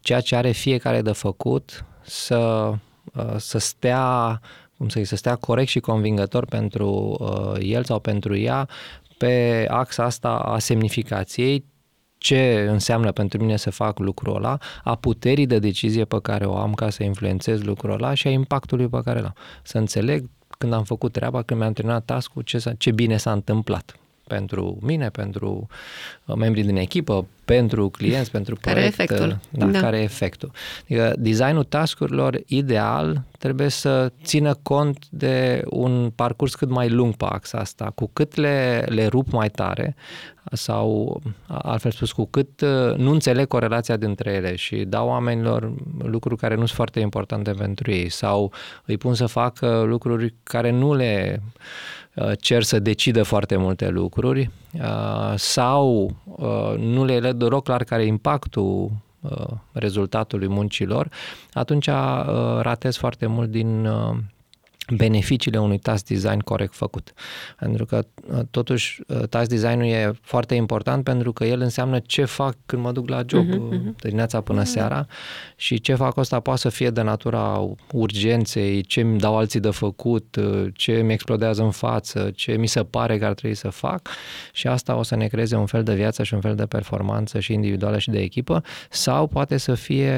ceea 0.00 0.20
ce 0.20 0.36
are 0.36 0.50
fiecare 0.50 1.02
de 1.02 1.12
făcut 1.12 1.84
să, 2.04 2.72
uh, 3.14 3.34
să 3.36 3.58
stea 3.58 4.40
cum 4.76 4.88
să, 4.88 5.04
să 5.04 5.16
stea 5.16 5.36
corect 5.36 5.68
și 5.68 5.80
convingător 5.80 6.44
pentru 6.44 7.16
uh, 7.20 7.56
el 7.60 7.84
sau 7.84 7.98
pentru 7.98 8.36
ea 8.36 8.68
pe 9.18 9.66
axa 9.70 10.04
asta 10.04 10.28
a 10.28 10.58
semnificației, 10.58 11.64
ce 12.18 12.66
înseamnă 12.68 13.12
pentru 13.12 13.40
mine 13.40 13.56
să 13.56 13.70
fac 13.70 13.98
lucrul 13.98 14.36
ăla, 14.36 14.58
a 14.84 14.94
puterii 14.94 15.46
de 15.46 15.58
decizie 15.58 16.04
pe 16.04 16.18
care 16.22 16.44
o 16.44 16.56
am 16.56 16.72
ca 16.72 16.90
să 16.90 17.02
influențez 17.02 17.62
lucrul 17.62 17.92
ăla 17.92 18.14
și 18.14 18.26
a 18.26 18.30
impactului 18.30 18.88
pe 18.88 19.00
care 19.04 19.20
l-am. 19.20 19.34
Să 19.62 19.78
înțeleg 19.78 20.28
când 20.58 20.72
am 20.72 20.84
făcut 20.84 21.12
treaba, 21.12 21.42
când 21.42 21.60
mi-am 21.60 21.72
terminat 21.72 22.04
task 22.04 22.32
ce, 22.44 22.74
ce 22.78 22.90
bine 22.90 23.16
s-a 23.16 23.32
întâmplat 23.32 23.96
pentru 24.32 24.78
mine, 24.80 25.08
pentru 25.08 25.66
uh, 26.24 26.36
membrii 26.36 26.64
din 26.64 26.76
echipă, 26.76 27.26
pentru 27.44 27.88
clienți, 27.88 28.30
pentru 28.30 28.56
care 28.60 28.74
proiect. 28.74 28.96
Care 28.96 29.10
e 29.10 29.14
efectul. 29.14 29.40
Da, 29.50 29.66
da, 29.66 29.80
care 29.80 29.98
e 29.98 30.02
efectul. 30.02 30.50
Adică 30.82 31.14
designul 31.18 31.64
taskurilor 31.64 32.40
ideal 32.46 33.22
trebuie 33.38 33.68
să 33.68 34.12
țină 34.24 34.54
cont 34.62 35.06
de 35.10 35.62
un 35.70 36.10
parcurs 36.14 36.54
cât 36.54 36.68
mai 36.68 36.88
lung 36.88 37.14
pe 37.14 37.24
axa 37.28 37.58
asta. 37.58 37.92
Cu 37.94 38.10
cât 38.12 38.34
le, 38.34 38.84
le 38.88 39.06
rup 39.06 39.32
mai 39.32 39.48
tare 39.48 39.94
sau, 40.52 41.20
altfel 41.46 41.90
spus, 41.90 42.12
cu 42.12 42.26
cât 42.26 42.60
uh, 42.60 42.96
nu 42.96 43.10
înțeleg 43.10 43.46
corelația 43.46 43.96
dintre 43.96 44.32
ele 44.32 44.54
și 44.54 44.76
dau 44.76 45.08
oamenilor 45.08 45.72
lucruri 45.98 46.40
care 46.40 46.54
nu 46.54 46.60
sunt 46.60 46.76
foarte 46.76 47.00
importante 47.00 47.50
pentru 47.50 47.90
ei 47.90 48.08
sau 48.08 48.52
îi 48.84 48.96
pun 48.96 49.14
să 49.14 49.26
facă 49.26 49.82
lucruri 49.86 50.34
care 50.42 50.70
nu 50.70 50.94
le 50.94 51.42
Uh, 51.42 52.01
cer 52.40 52.62
să 52.62 52.78
decidă 52.78 53.22
foarte 53.22 53.56
multe 53.56 53.88
lucruri 53.88 54.50
uh, 54.72 55.32
sau 55.36 56.14
uh, 56.24 56.78
nu 56.78 57.04
le 57.04 57.18
le 57.18 57.32
deloc 57.32 57.64
clar 57.64 57.84
care 57.84 58.02
e 58.02 58.06
impactul 58.06 58.90
rezultatului 59.72 60.48
muncilor, 60.48 61.08
atunci 61.52 61.88
ratez 62.60 62.96
foarte 62.96 63.26
mult 63.26 63.50
din 63.50 63.88
beneficiile 64.90 65.58
unui 65.58 65.78
task 65.78 66.06
design 66.06 66.38
corect 66.38 66.74
făcut. 66.74 67.12
Pentru 67.58 67.84
că, 67.84 68.04
uh, 68.26 68.40
totuși, 68.50 69.00
uh, 69.06 69.28
task 69.28 69.48
design-ul 69.48 69.86
e 69.86 70.12
foarte 70.20 70.54
important 70.54 71.04
pentru 71.04 71.32
că 71.32 71.44
el 71.44 71.60
înseamnă 71.60 71.98
ce 71.98 72.24
fac 72.24 72.56
când 72.66 72.82
mă 72.82 72.92
duc 72.92 73.08
la 73.08 73.22
job 73.26 73.48
uh-huh, 73.48 73.78
uh-huh. 73.78 73.96
dimineața 74.00 74.40
până 74.40 74.62
uh-huh. 74.62 74.66
seara 74.66 75.06
și 75.56 75.80
ce 75.80 75.94
fac 75.94 76.18
asta 76.18 76.40
poate 76.40 76.60
să 76.60 76.68
fie 76.68 76.90
de 76.90 77.02
natura 77.02 77.68
urgenței, 77.92 78.82
ce 78.82 79.00
îmi 79.00 79.18
dau 79.18 79.36
alții 79.36 79.60
de 79.60 79.70
făcut, 79.70 80.36
ce 80.74 80.92
mi 80.92 81.12
explodează 81.12 81.62
în 81.62 81.70
față, 81.70 82.30
ce 82.34 82.52
mi 82.52 82.66
se 82.66 82.84
pare 82.84 83.18
că 83.18 83.24
ar 83.24 83.34
trebui 83.34 83.56
să 83.56 83.68
fac 83.68 84.08
și 84.52 84.66
asta 84.66 84.96
o 84.96 85.02
să 85.02 85.16
ne 85.16 85.26
creeze 85.26 85.56
un 85.56 85.66
fel 85.66 85.82
de 85.82 85.94
viață 85.94 86.22
și 86.22 86.34
un 86.34 86.40
fel 86.40 86.54
de 86.54 86.66
performanță 86.66 87.40
și 87.40 87.52
individuală 87.52 87.98
și 87.98 88.10
de 88.10 88.18
echipă 88.18 88.62
sau 88.90 89.26
poate 89.26 89.56
să 89.56 89.74
fie 89.74 90.12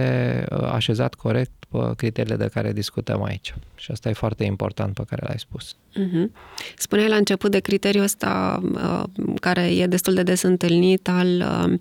așezat 0.73 1.15
corect 1.15 1.64
pe 1.79 1.95
criteriile 1.97 2.37
de 2.37 2.51
care 2.53 2.73
discutăm 2.73 3.23
aici. 3.23 3.55
Și 3.75 3.91
asta 3.91 4.09
e 4.09 4.13
foarte 4.13 4.45
important 4.45 4.95
pe 4.95 5.05
care 5.09 5.23
l-ai 5.27 5.39
spus. 5.39 5.75
Uh-huh. 5.75 6.31
Spuneai 6.77 7.09
la 7.09 7.17
început 7.17 7.51
de 7.51 7.59
criteriul 7.59 8.05
ăsta 8.05 8.63
uh, 8.73 9.03
care 9.41 9.77
e 9.77 9.87
destul 9.87 10.15
de 10.15 10.23
des 10.23 10.43
întâlnit 10.43 11.09
al 11.09 11.29
uh, 11.29 11.79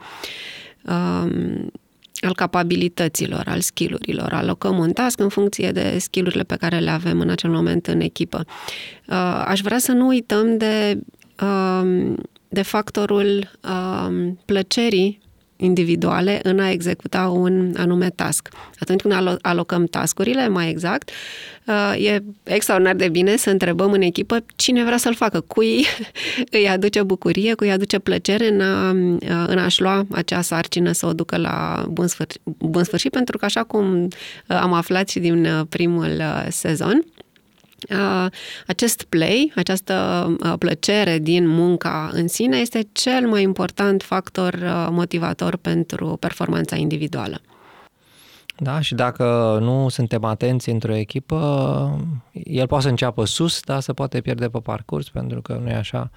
um, 0.94 1.72
al 2.22 2.36
capabilităților, 2.36 3.44
al 3.48 3.60
skillurilor. 3.60 4.34
Alocăm 4.34 4.78
un 4.78 4.92
task 4.92 5.20
în 5.20 5.30
funcție 5.30 5.72
de 5.72 5.98
skillurile 6.00 6.44
pe 6.44 6.56
care 6.56 6.80
le 6.80 6.90
avem 6.90 7.20
în 7.20 7.30
acel 7.30 7.50
moment 7.50 7.88
în 7.88 8.00
echipă. 8.00 8.46
Uh, 9.08 9.44
aș 9.46 9.62
vrea 9.62 9.78
să 9.78 9.92
nu 9.92 10.08
uităm 10.08 10.58
de, 10.58 11.00
um, 11.42 12.16
de 12.48 12.62
factorul 12.62 13.52
um, 13.62 14.40
plăcerii 14.46 15.23
individuale 15.56 16.40
în 16.44 16.60
a 16.60 16.70
executa 16.70 17.28
un 17.28 17.74
anume 17.78 18.10
task. 18.10 18.50
Atunci 18.80 19.02
când 19.02 19.38
alocăm 19.42 19.86
tascurile, 19.86 20.48
mai 20.48 20.70
exact, 20.70 21.10
uh, 21.66 22.06
e 22.06 22.24
extraordinar 22.44 22.96
de 22.96 23.10
bine 23.10 23.36
să 23.36 23.50
întrebăm 23.50 23.92
în 23.92 24.02
echipă 24.02 24.46
cine 24.56 24.84
vrea 24.84 24.98
să-l 24.98 25.16
facă, 25.16 25.40
cui 25.40 25.86
îi 26.58 26.70
aduce 26.70 27.04
bucurie, 27.04 27.54
cui 27.54 27.68
îi 27.68 27.74
aduce 27.74 28.00
plăcere 28.00 28.48
în, 28.48 28.62
a, 28.62 28.92
uh, 28.92 29.46
în 29.48 29.58
a-și 29.58 29.82
lua 29.82 30.06
acea 30.12 30.42
sarcină 30.42 30.92
să 30.92 31.06
o 31.06 31.14
ducă 31.14 31.38
la 31.38 31.86
bun 31.90 32.08
sfârșit, 32.08 32.42
bun 32.44 32.84
sfârșit 32.84 33.12
pentru 33.12 33.38
că 33.38 33.46
așa 33.46 33.64
cum 33.64 34.04
uh, 34.04 34.10
am 34.48 34.74
aflat 34.74 35.10
și 35.10 35.20
din 35.20 35.66
primul 35.70 36.22
sezon, 36.50 37.06
acest 38.68 39.04
play, 39.04 39.52
această 39.56 40.28
plăcere 40.60 41.18
din 41.18 41.48
munca 41.48 42.10
în 42.14 42.28
sine 42.28 42.58
este 42.58 42.88
cel 42.92 43.28
mai 43.28 43.42
important 43.42 44.04
factor 44.04 44.56
motivator 44.90 45.56
pentru 45.56 46.18
performanța 46.20 46.76
individuală. 46.76 47.42
Da, 48.58 48.80
și 48.82 48.96
dacă 48.96 49.58
nu 49.62 49.90
suntem 49.90 50.24
atenți 50.24 50.70
într-o 50.70 50.96
echipă, 50.96 52.00
el 52.32 52.68
poate 52.68 52.84
să 52.84 52.90
înceapă 52.90 53.26
sus, 53.26 53.60
dar 53.62 53.80
se 53.80 53.94
poate 53.94 54.22
pierde 54.22 54.50
pe 54.50 54.60
parcurs, 54.60 55.10
pentru 55.10 55.42
că 55.42 55.60
nu 55.64 55.70
e 55.70 55.76
așa. 55.76 56.12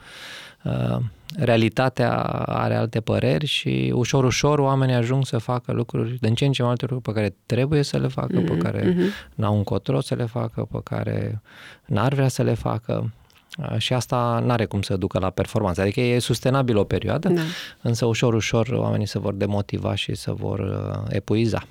Uh, 1.35 1.45
realitatea 1.45 2.23
are 2.47 2.75
alte 2.75 3.01
păreri 3.01 3.47
și 3.47 3.93
ușor, 3.95 4.25
ușor 4.25 4.59
oamenii 4.59 4.95
ajung 4.95 5.27
să 5.27 5.39
facă 5.39 5.73
lucruri, 5.73 6.17
de 6.21 6.29
în 6.29 6.35
ce 6.35 6.45
în 6.45 6.53
ce 6.53 6.63
mai 6.63 6.69
multe 6.69 6.87
lucruri 6.89 7.15
pe 7.15 7.21
care 7.21 7.37
trebuie 7.47 7.83
să 7.83 7.99
le 7.99 8.09
facă, 8.09 8.43
mm-hmm. 8.43 8.47
pe 8.47 8.57
care 8.57 8.93
mm-hmm. 8.93 9.35
n-au 9.35 9.57
încotro 9.57 10.01
să 10.01 10.15
le 10.15 10.25
facă, 10.25 10.69
pe 10.71 10.79
care 10.85 11.43
n-ar 11.85 12.15
vrea 12.15 12.29
să 12.29 12.43
le 12.43 12.55
facă 12.55 13.13
uh, 13.59 13.79
și 13.79 13.93
asta 13.93 14.43
nu 14.45 14.51
are 14.51 14.65
cum 14.65 14.83
să 14.83 14.97
ducă 14.97 15.19
la 15.19 15.31
performanță. 15.31 15.81
Adică 15.81 16.01
e 16.01 16.19
sustenabil 16.19 16.77
o 16.77 16.85
perioadă, 16.85 17.29
da. 17.29 17.41
însă 17.83 18.05
ușor, 18.05 18.35
ușor 18.35 18.69
oamenii 18.69 19.07
se 19.07 19.19
vor 19.19 19.35
demotiva 19.35 19.95
și 19.95 20.15
se 20.15 20.33
vor 20.33 20.59
uh, 20.59 21.03
epuiza. 21.09 21.63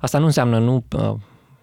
Asta 0.00 0.18
nu 0.18 0.24
înseamnă 0.24 0.58
nu 0.58 0.84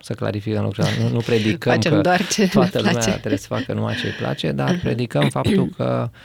să 0.02 0.14
clarificăm 0.14 0.64
lucrurile, 0.64 0.94
nu, 1.02 1.10
nu 1.10 1.20
predicăm 1.20 1.74
Facem 1.74 1.92
că 1.92 2.02
doar 2.02 2.28
ce 2.28 2.48
toată 2.48 2.78
lumea 2.78 2.92
place. 2.92 3.10
trebuie 3.10 3.38
să 3.38 3.48
facă 3.48 3.74
numai 3.74 3.96
ce 3.96 4.06
îi 4.06 4.14
place, 4.14 4.52
dar 4.52 4.80
predicăm 4.84 5.30
faptul 5.30 5.70
că 5.78 6.10
uh, 6.12 6.20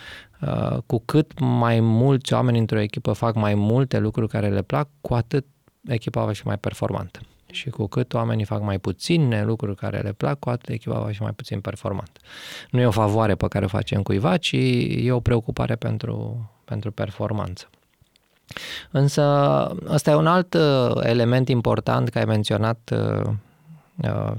cu 0.86 1.02
cât 1.04 1.32
mai 1.40 1.80
mulți 1.80 2.32
oameni 2.32 2.58
într-o 2.58 2.80
echipă 2.80 3.12
fac 3.12 3.34
mai 3.34 3.54
multe 3.54 3.98
lucruri 3.98 4.28
care 4.28 4.48
le 4.48 4.62
plac, 4.62 4.88
cu 5.00 5.14
atât 5.14 5.46
echipa 5.88 6.24
va 6.24 6.32
fi 6.32 6.46
mai 6.46 6.58
performantă. 6.58 7.20
Și 7.52 7.70
cu 7.70 7.86
cât 7.86 8.14
oamenii 8.14 8.44
fac 8.44 8.62
mai 8.62 8.78
puține 8.78 9.44
lucruri 9.44 9.76
care 9.76 9.98
le 9.98 10.12
plac, 10.12 10.38
cu 10.38 10.50
atât 10.50 10.68
echipa 10.68 10.98
va 10.98 11.08
fi 11.10 11.22
mai 11.22 11.32
puțin 11.32 11.60
performantă. 11.60 12.20
Nu 12.70 12.80
e 12.80 12.86
o 12.86 12.90
favoare 12.90 13.34
pe 13.34 13.48
care 13.48 13.64
o 13.64 13.68
facem 13.68 14.02
cuiva, 14.02 14.36
ci 14.36 14.54
e 15.02 15.12
o 15.12 15.20
preocupare 15.20 15.74
pentru, 15.74 16.50
pentru 16.64 16.90
performanță. 16.90 17.68
Însă 18.90 19.22
ăsta 19.88 20.10
e 20.10 20.14
un 20.14 20.26
alt 20.26 20.54
uh, 20.54 20.90
element 21.02 21.48
important 21.48 22.08
că 22.08 22.18
ai 22.18 22.24
menționat 22.24 22.90
uh, 22.92 22.98
uh, 22.98 23.32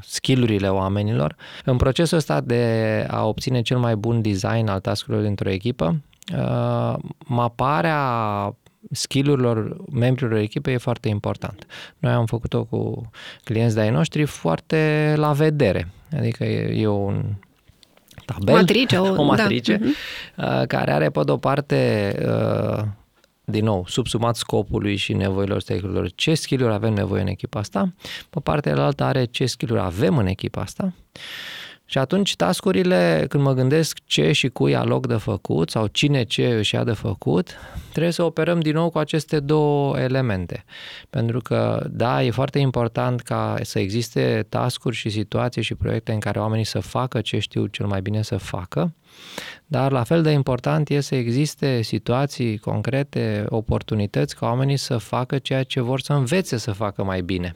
skillurile 0.02 0.68
oamenilor. 0.68 1.36
În 1.66 1.78
procesul 1.78 2.18
ăsta 2.18 2.42
de 2.42 3.06
a 3.10 3.26
obține 3.26 3.62
cel 3.62 3.78
mai 3.78 3.96
bun 3.96 4.22
design 4.22 4.68
al 4.68 4.80
tascurilor 4.80 5.24
dintr-o 5.24 5.50
echipă, 5.50 6.02
maparea 7.18 8.56
skillurilor 8.92 9.78
membrilor 9.92 10.38
echipei 10.38 10.74
e 10.74 10.78
foarte 10.78 11.08
important. 11.10 11.66
Noi 11.98 12.12
am 12.12 12.26
făcut-o 12.26 12.64
cu 12.64 13.10
clienți 13.44 13.76
de-ai 13.76 13.90
noștri 13.90 14.26
foarte 14.26 15.14
la 15.18 15.32
vedere. 15.32 15.88
Adică 16.18 16.44
e, 16.44 16.82
e 16.82 16.88
un 16.88 17.24
tabel, 18.26 18.56
matrice, 18.56 18.98
o, 19.08 19.22
o 19.22 19.24
matrice 19.24 19.82
da. 20.36 20.66
care 20.66 20.92
are 20.92 21.10
pe 21.10 21.22
de-o 21.26 21.38
parte 21.38 22.12
din 23.46 23.64
nou, 23.64 23.86
subsumat 23.88 24.36
scopului 24.36 24.96
și 24.96 25.14
nevoilor 25.14 25.62
stakeholderilor, 25.62 26.12
ce 26.16 26.34
skill-uri 26.34 26.74
avem 26.74 26.94
nevoie 26.94 27.22
în 27.22 27.28
echipa 27.28 27.60
asta, 27.60 27.94
pe 28.30 28.40
partea 28.40 28.74
cealaltă 28.74 29.04
are 29.04 29.26
ce 29.26 29.46
skill-uri 29.46 29.82
avem 29.82 30.18
în 30.18 30.28
echipa 30.28 30.62
asta 30.62 30.94
și 31.86 31.98
atunci 31.98 32.36
tascurile, 32.36 33.26
când 33.30 33.44
mă 33.44 33.54
gândesc 33.54 33.98
ce 34.06 34.32
și 34.32 34.48
cui 34.48 34.76
aloc 34.76 35.08
de 35.08 35.16
făcut 35.16 35.70
sau 35.70 35.88
cine 35.88 36.24
ce 36.24 36.48
își 36.48 36.76
ia 36.76 36.84
de 36.84 36.92
făcut, 36.92 37.56
trebuie 37.92 38.12
să 38.12 38.24
operăm 38.24 38.60
din 38.60 38.74
nou 38.74 38.90
cu 38.90 38.98
aceste 38.98 39.40
două 39.40 40.00
elemente. 40.00 40.66
Pentru 41.10 41.40
că, 41.40 41.88
da, 41.90 42.24
e 42.24 42.32
foarte 42.32 42.60
important 42.60 43.22
ca 43.22 43.56
să 43.62 43.80
existe 43.80 44.46
tascuri 44.50 44.96
și 44.96 45.10
situații 45.10 45.62
și 45.62 45.76
proiecte 45.76 46.12
în 46.12 46.20
care 46.20 46.40
oamenii 46.40 46.64
să 46.64 46.80
facă 46.80 47.22
ce 47.22 47.40
știu 47.40 47.66
cel 47.66 47.86
mai 47.86 48.02
bine 48.02 48.22
să 48.22 48.38
facă, 48.38 48.94
dar 49.66 49.92
la 49.92 50.04
fel 50.04 50.22
de 50.22 50.30
important 50.30 50.90
e 50.90 51.00
să 51.00 51.16
existe 51.16 51.82
situații 51.82 52.58
concrete, 52.58 53.46
oportunități 53.50 54.36
ca 54.36 54.46
oamenii 54.46 54.78
să 54.78 54.98
facă 54.98 55.38
ceea 55.38 55.64
ce 55.64 55.82
vor 55.82 56.00
să 56.02 56.14
învețe 56.14 56.58
să 56.58 56.72
facă 56.72 57.04
mai 57.04 57.22
bine. 57.22 57.56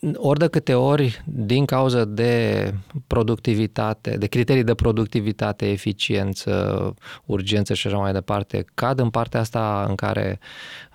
Uh, 0.00 0.10
ori 0.16 0.38
de 0.38 0.46
câte 0.46 0.74
ori, 0.74 1.22
din 1.24 1.64
cauza 1.64 2.04
de 2.04 2.74
productivitate, 3.06 4.16
de 4.16 4.26
criterii 4.26 4.64
de 4.64 4.74
productivitate, 4.74 5.70
eficiență, 5.70 6.94
urgență 7.24 7.74
și 7.74 7.86
așa 7.86 7.96
mai 7.96 8.12
departe, 8.12 8.64
cad 8.74 8.98
în 8.98 9.10
partea 9.10 9.40
asta 9.40 9.84
în 9.88 9.94
care 9.94 10.38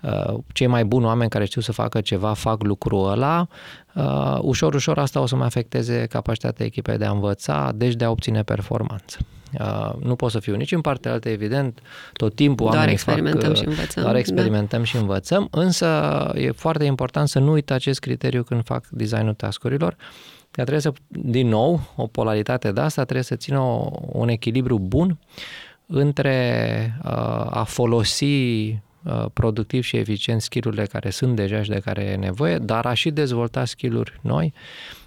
uh, 0.02 0.34
cei 0.52 0.66
mai 0.66 0.84
buni 0.84 1.04
oameni 1.04 1.30
care 1.30 1.44
știu 1.44 1.60
să 1.60 1.72
facă 1.72 2.00
ceva 2.00 2.32
fac 2.32 2.62
lucrul 2.62 3.10
ăla, 3.10 3.46
uh, 3.94 4.38
ușor, 4.40 4.74
ușor 4.74 4.98
asta 4.98 5.20
o 5.20 5.26
să 5.26 5.36
mai 5.36 5.46
afecteze 5.46 6.06
capacitatea 6.06 6.66
echipei 6.66 6.98
de 6.98 7.04
a 7.04 7.10
învăța, 7.10 7.72
deci 7.74 7.94
de 7.94 8.04
a 8.04 8.10
obține 8.10 8.42
performanță. 8.42 9.18
Uh, 9.60 9.92
nu 9.98 10.16
pot 10.16 10.30
să 10.30 10.38
fiu 10.38 10.54
nici 10.54 10.72
în 10.72 10.80
partea 10.80 11.12
altă, 11.12 11.28
evident, 11.28 11.80
tot 12.12 12.34
timpul 12.34 12.64
doar 12.64 12.76
oamenii 12.76 12.94
experimentăm 12.94 13.48
fac, 13.48 13.56
și 13.56 13.64
învățăm. 13.64 14.02
Doar 14.02 14.16
experimentăm 14.16 14.78
da. 14.78 14.84
și 14.84 14.96
învățăm, 14.96 15.48
însă 15.50 15.88
e 16.34 16.50
foarte 16.50 16.84
important 16.84 17.28
să 17.28 17.38
nu 17.38 17.52
uit 17.52 17.70
acest 17.70 18.00
criteriu 18.00 18.42
când 18.42 18.64
fac 18.64 18.86
designul 18.90 19.34
tascurilor, 19.34 19.96
că 20.50 20.60
trebuie 20.60 20.80
să, 20.80 20.92
din 21.08 21.48
nou, 21.48 21.80
o 21.96 22.06
polaritate 22.06 22.72
de 22.72 22.80
asta, 22.80 23.02
trebuie 23.02 23.24
să 23.24 23.36
țină 23.36 23.58
o, 23.58 23.90
un 24.12 24.28
echilibru 24.28 24.78
bun 24.78 25.18
între 25.86 27.00
uh, 27.04 27.10
a 27.50 27.64
folosi 27.66 28.24
uh, 28.24 29.24
productiv 29.32 29.82
și 29.82 29.96
eficient 29.96 30.42
skillurile 30.42 30.84
care 30.84 31.10
sunt 31.10 31.36
deja 31.36 31.62
și 31.62 31.68
de 31.68 31.80
care 31.84 32.02
e 32.02 32.16
nevoie, 32.16 32.58
dar 32.58 32.86
a 32.86 32.94
și 32.94 33.10
dezvolta 33.10 33.64
skill-uri 33.64 34.18
noi 34.20 34.52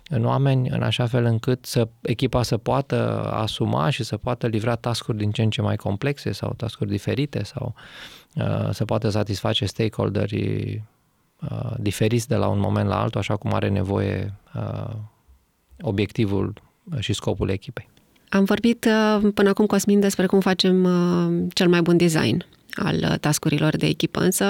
în 0.09 0.25
oameni 0.25 0.69
în 0.69 0.81
așa 0.81 1.05
fel 1.05 1.25
încât 1.25 1.65
să 1.65 1.87
echipa 2.01 2.43
să 2.43 2.57
poată 2.57 3.29
asuma 3.33 3.89
și 3.89 4.03
să 4.03 4.17
poată 4.17 4.47
livra 4.47 4.75
tascuri 4.75 5.17
din 5.17 5.31
ce 5.31 5.41
în 5.41 5.49
ce 5.49 5.61
mai 5.61 5.75
complexe 5.75 6.31
sau 6.31 6.53
tascuri 6.57 6.89
diferite 6.89 7.43
sau 7.43 7.73
uh, 8.35 8.69
să 8.71 8.85
poată 8.85 9.09
satisface 9.09 9.65
stakeholderii 9.65 10.83
uh, 11.41 11.73
diferiți 11.79 12.27
de 12.27 12.35
la 12.35 12.47
un 12.47 12.59
moment 12.59 12.87
la 12.87 13.01
altul, 13.01 13.19
așa 13.19 13.35
cum 13.35 13.53
are 13.53 13.69
nevoie 13.69 14.33
uh, 14.55 14.93
obiectivul 15.81 16.53
și 16.99 17.13
scopul 17.13 17.49
echipei. 17.49 17.89
Am 18.29 18.43
vorbit 18.43 18.85
uh, 18.85 19.31
până 19.33 19.49
acum, 19.49 19.65
Cosmin, 19.65 19.99
despre 19.99 20.25
cum 20.25 20.39
facem 20.39 20.83
uh, 20.83 21.47
cel 21.53 21.67
mai 21.67 21.81
bun 21.81 21.97
design 21.97 22.45
al 22.73 22.95
uh, 22.95 23.19
tascurilor 23.19 23.77
de 23.77 23.85
echipă, 23.85 24.19
însă 24.19 24.45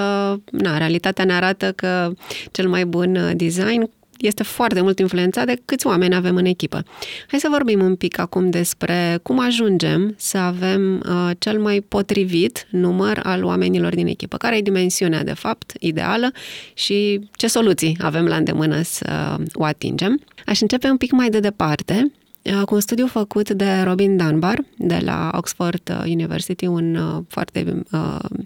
na, 0.50 0.78
realitatea 0.78 1.24
ne 1.24 1.32
arată 1.32 1.72
că 1.72 2.12
cel 2.50 2.68
mai 2.68 2.84
bun 2.84 3.32
design 3.36 3.90
este 4.18 4.42
foarte 4.42 4.80
mult 4.80 4.98
influențat 4.98 5.46
de 5.46 5.60
câți 5.64 5.86
oameni 5.86 6.14
avem 6.14 6.36
în 6.36 6.44
echipă. 6.44 6.84
Hai 7.26 7.38
să 7.38 7.48
vorbim 7.50 7.82
un 7.82 7.96
pic 7.96 8.18
acum 8.18 8.50
despre 8.50 9.18
cum 9.22 9.38
ajungem 9.38 10.14
să 10.16 10.38
avem 10.38 11.02
uh, 11.08 11.30
cel 11.38 11.60
mai 11.60 11.80
potrivit 11.80 12.66
număr 12.70 13.20
al 13.22 13.44
oamenilor 13.44 13.94
din 13.94 14.06
echipă. 14.06 14.36
Care 14.36 14.56
e 14.56 14.60
dimensiunea, 14.62 15.24
de 15.24 15.32
fapt, 15.32 15.72
ideală 15.78 16.32
și 16.74 17.28
ce 17.32 17.46
soluții 17.46 17.96
avem 18.00 18.26
la 18.26 18.36
îndemână 18.36 18.82
să 18.82 19.36
o 19.52 19.64
atingem. 19.64 20.20
Aș 20.46 20.60
începe 20.60 20.90
un 20.90 20.96
pic 20.96 21.12
mai 21.12 21.28
de 21.28 21.40
departe 21.40 22.12
uh, 22.42 22.62
cu 22.64 22.74
un 22.74 22.80
studiu 22.80 23.06
făcut 23.06 23.50
de 23.50 23.80
Robin 23.84 24.16
Dunbar 24.16 24.64
de 24.76 25.00
la 25.04 25.30
Oxford 25.34 25.90
uh, 25.90 26.02
University, 26.04 26.66
un 26.66 26.94
uh, 26.94 27.24
foarte 27.28 27.84
uh, 27.92 28.00
uh, 28.00 28.38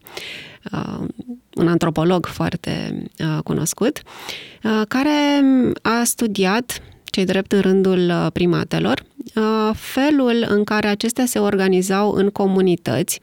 un 1.54 1.69
antropolog 1.69 2.26
foarte 2.26 3.02
uh, 3.19 3.42
cunoscut, 3.45 4.02
uh, 4.62 4.83
care 4.88 5.42
a 5.83 6.04
studiat, 6.04 6.83
cei 7.04 7.25
drept 7.25 7.52
în 7.52 7.61
rândul 7.61 8.09
uh, 8.09 8.26
primatelor, 8.33 9.02
uh, 9.35 9.71
felul 9.75 10.47
în 10.49 10.64
care 10.64 10.87
acestea 10.87 11.26
se 11.26 11.38
organizau 11.38 12.12
în 12.12 12.31
comunități, 12.31 13.21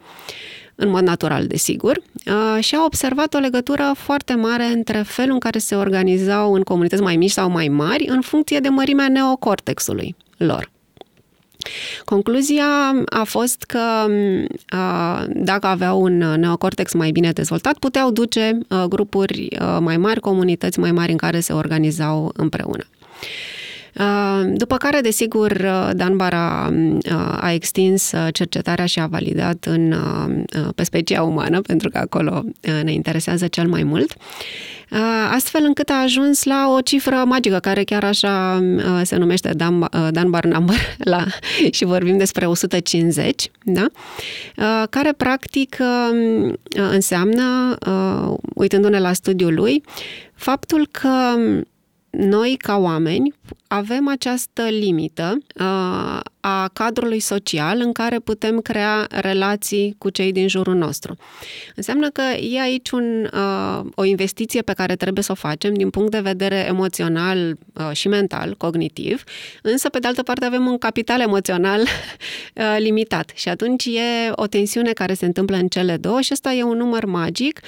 în 0.76 0.90
mod 0.90 1.04
natural, 1.04 1.48
desigur, 1.48 1.98
uh, 1.98 2.64
și 2.64 2.76
a 2.76 2.84
observat 2.84 3.34
o 3.34 3.38
legătură 3.38 3.94
foarte 3.96 4.34
mare 4.34 4.64
între 4.64 5.02
felul 5.06 5.34
în 5.34 5.40
care 5.40 5.60
se 5.60 5.76
organizau 5.76 6.54
în 6.54 6.62
comunități 6.62 7.02
mai 7.02 7.16
mici 7.16 7.32
sau 7.32 7.50
mai 7.50 7.68
mari, 7.68 8.08
în 8.08 8.22
funcție 8.22 8.60
de 8.60 8.70
mărimea 8.70 9.10
neocortexului 9.10 10.16
lor. 10.38 10.72
Concluzia 12.06 12.66
a 13.06 13.24
fost 13.24 13.64
că 13.64 14.06
dacă 15.28 15.68
aveau 15.68 16.02
un 16.02 16.18
neocortex 16.18 16.94
mai 16.94 17.12
bine 17.12 17.32
dezvoltat, 17.32 17.78
puteau 17.78 18.12
duce 18.12 18.58
grupuri 18.88 19.58
mai 19.80 19.98
mari, 19.98 20.20
comunități 20.20 20.80
mai 20.80 20.92
mari 20.92 21.12
în 21.12 21.18
care 21.18 21.40
se 21.40 21.54
organizau 21.54 22.32
împreună. 22.36 22.84
După 24.46 24.78
care, 24.78 25.02
desigur, 25.02 25.66
Danbar 25.96 26.34
a, 26.34 26.74
a 27.40 27.52
extins 27.52 28.14
cercetarea 28.32 28.86
și 28.86 29.00
a 29.00 29.08
validat 29.08 29.66
în, 29.66 29.96
pe 30.76 30.84
specia 30.84 31.24
umană, 31.24 31.62
pentru 31.62 31.90
că 31.90 31.98
acolo 31.98 32.44
ne 32.84 32.94
interesează 32.94 33.48
cel 33.48 33.68
mai 33.68 33.84
mult, 33.84 34.16
astfel 35.32 35.64
încât 35.64 35.90
a 35.90 36.02
ajuns 36.02 36.44
la 36.44 36.74
o 36.76 36.82
cifră 36.82 37.24
magică, 37.26 37.58
care 37.58 37.84
chiar 37.84 38.04
așa 38.04 38.64
se 39.04 39.16
numește 39.16 39.54
Danbar 40.12 40.44
Number, 40.44 40.76
la, 41.14 41.26
și 41.72 41.86
vorbim 41.86 42.18
despre 42.18 42.46
150, 42.46 43.52
da? 43.64 43.86
care 44.90 45.14
practic 45.14 45.78
înseamnă, 46.74 47.78
uitându-ne 48.56 49.00
la 49.00 49.14
studiul 49.14 49.54
lui, 49.54 49.84
faptul 50.34 50.88
că 50.92 51.36
noi, 52.10 52.56
ca 52.58 52.78
oameni, 52.78 53.34
avem 53.68 54.08
această 54.08 54.62
limită 54.64 55.38
uh, 55.56 56.20
a 56.40 56.68
cadrului 56.74 57.20
social 57.20 57.80
în 57.80 57.92
care 57.92 58.20
putem 58.20 58.60
crea 58.60 59.08
relații 59.10 59.96
cu 59.98 60.10
cei 60.10 60.32
din 60.32 60.48
jurul 60.48 60.76
nostru. 60.76 61.16
Înseamnă 61.76 62.10
că 62.10 62.22
e 62.22 62.62
aici 62.62 62.90
un, 62.90 63.30
uh, 63.34 63.86
o 63.96 64.04
investiție 64.04 64.62
pe 64.62 64.74
care 64.74 64.96
trebuie 64.96 65.24
să 65.24 65.32
o 65.32 65.36
facem 65.36 65.74
din 65.74 65.90
punct 65.90 66.12
de 66.12 66.20
vedere 66.20 66.66
emoțional 66.68 67.58
uh, 67.74 67.90
și 67.92 68.08
mental, 68.08 68.56
cognitiv, 68.58 69.24
însă 69.62 69.90
pe 69.90 70.00
de 70.00 70.08
altă 70.08 70.24
parte 70.24 70.46
avem 70.46 70.66
un 70.66 70.78
capital 70.78 71.22
emoțional 71.22 71.82
uh, 72.56 72.76
limitat 72.78 73.32
și 73.36 73.50
atunci 73.50 73.86
e 73.86 74.32
o 74.32 74.48
tensiune 74.48 74.92
care 74.92 75.14
se 75.14 75.26
întâmplă 75.26 75.56
în 75.56 75.68
cele 75.68 75.98
două 75.98 76.22
și 76.22 76.30
ăsta 76.34 76.52
e 76.52 76.64
un 76.64 76.78
număr 76.78 77.06
magic 77.06 77.60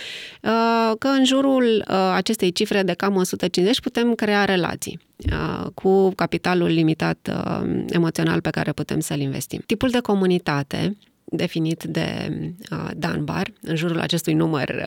uh, 0.41 0.91
că 0.99 1.07
în 1.07 1.25
jurul 1.25 1.85
uh, 1.87 1.95
acestei 2.15 2.51
cifre 2.51 2.83
de 2.83 2.93
cam 2.93 3.15
150 3.15 3.79
putem 3.79 4.15
crea 4.15 4.45
relații. 4.45 4.99
Uh, 5.31 5.67
cu 5.73 6.11
capitalul 6.15 6.67
limitat 6.67 7.29
uh, 7.31 7.83
emoțional 7.89 8.41
pe 8.41 8.49
care 8.49 8.71
putem 8.71 8.99
să-l 8.99 9.19
investim. 9.19 9.61
Tipul 9.65 9.89
de 9.89 9.99
comunitate 9.99 10.97
definit 11.23 11.83
de 11.83 12.31
uh, 12.71 12.89
Dunbar, 12.95 13.51
în 13.61 13.75
jurul 13.75 13.99
acestui 13.99 14.33
număr 14.33 14.85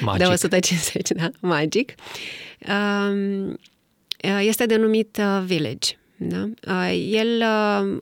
magic. 0.00 0.26
de 0.26 0.32
150, 0.32 1.10
da, 1.10 1.30
magic, 1.40 1.94
uh, 2.68 3.56
este 4.40 4.66
denumit 4.66 5.18
uh, 5.20 5.42
Village. 5.44 5.96
Da? 6.16 6.48
Uh, 6.66 7.08
el, 7.10 7.44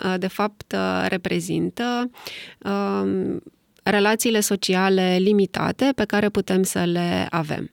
uh, 0.04 0.14
de 0.18 0.26
fapt, 0.26 0.72
uh, 0.72 1.06
reprezintă 1.08 2.10
uh, 2.58 3.36
relațiile 3.82 4.40
sociale 4.40 5.16
limitate 5.20 5.92
pe 5.94 6.04
care 6.04 6.28
putem 6.28 6.62
să 6.62 6.84
le 6.84 7.26
avem. 7.30 7.70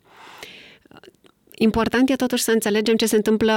Important 1.57 2.09
e 2.09 2.15
totuși 2.15 2.43
să 2.43 2.51
înțelegem 2.51 2.95
ce 2.95 3.05
se 3.05 3.15
întâmplă 3.15 3.53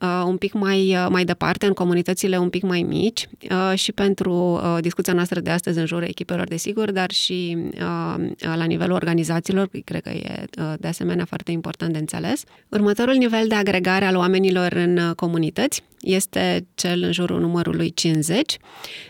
uh, 0.00 0.22
un 0.26 0.36
pic 0.36 0.52
mai, 0.52 0.96
uh, 0.96 1.06
mai 1.10 1.24
departe, 1.24 1.66
în 1.66 1.72
comunitățile 1.72 2.38
un 2.38 2.50
pic 2.50 2.62
mai 2.62 2.82
mici 2.82 3.28
uh, 3.50 3.78
și 3.78 3.92
pentru 3.92 4.32
uh, 4.32 4.76
discuția 4.80 5.12
noastră 5.12 5.40
de 5.40 5.50
astăzi 5.50 5.78
în 5.78 5.86
jurul 5.86 6.04
echipelor, 6.08 6.48
desigur, 6.48 6.90
dar 6.90 7.10
și 7.10 7.56
uh, 7.74 8.30
la 8.38 8.64
nivelul 8.64 8.94
organizațiilor, 8.94 9.68
cred 9.84 10.02
că 10.02 10.08
e 10.08 10.44
uh, 10.58 10.72
de 10.78 10.88
asemenea 10.88 11.24
foarte 11.24 11.50
important 11.50 11.92
de 11.92 11.98
înțeles. 11.98 12.42
Următorul 12.68 13.14
nivel 13.14 13.48
de 13.48 13.54
agregare 13.54 14.04
al 14.04 14.16
oamenilor 14.16 14.72
în 14.72 14.96
uh, 14.96 15.14
comunități 15.14 15.82
este 16.00 16.66
cel 16.74 17.02
în 17.02 17.12
jurul 17.12 17.40
numărului 17.40 17.90
50, 17.90 18.56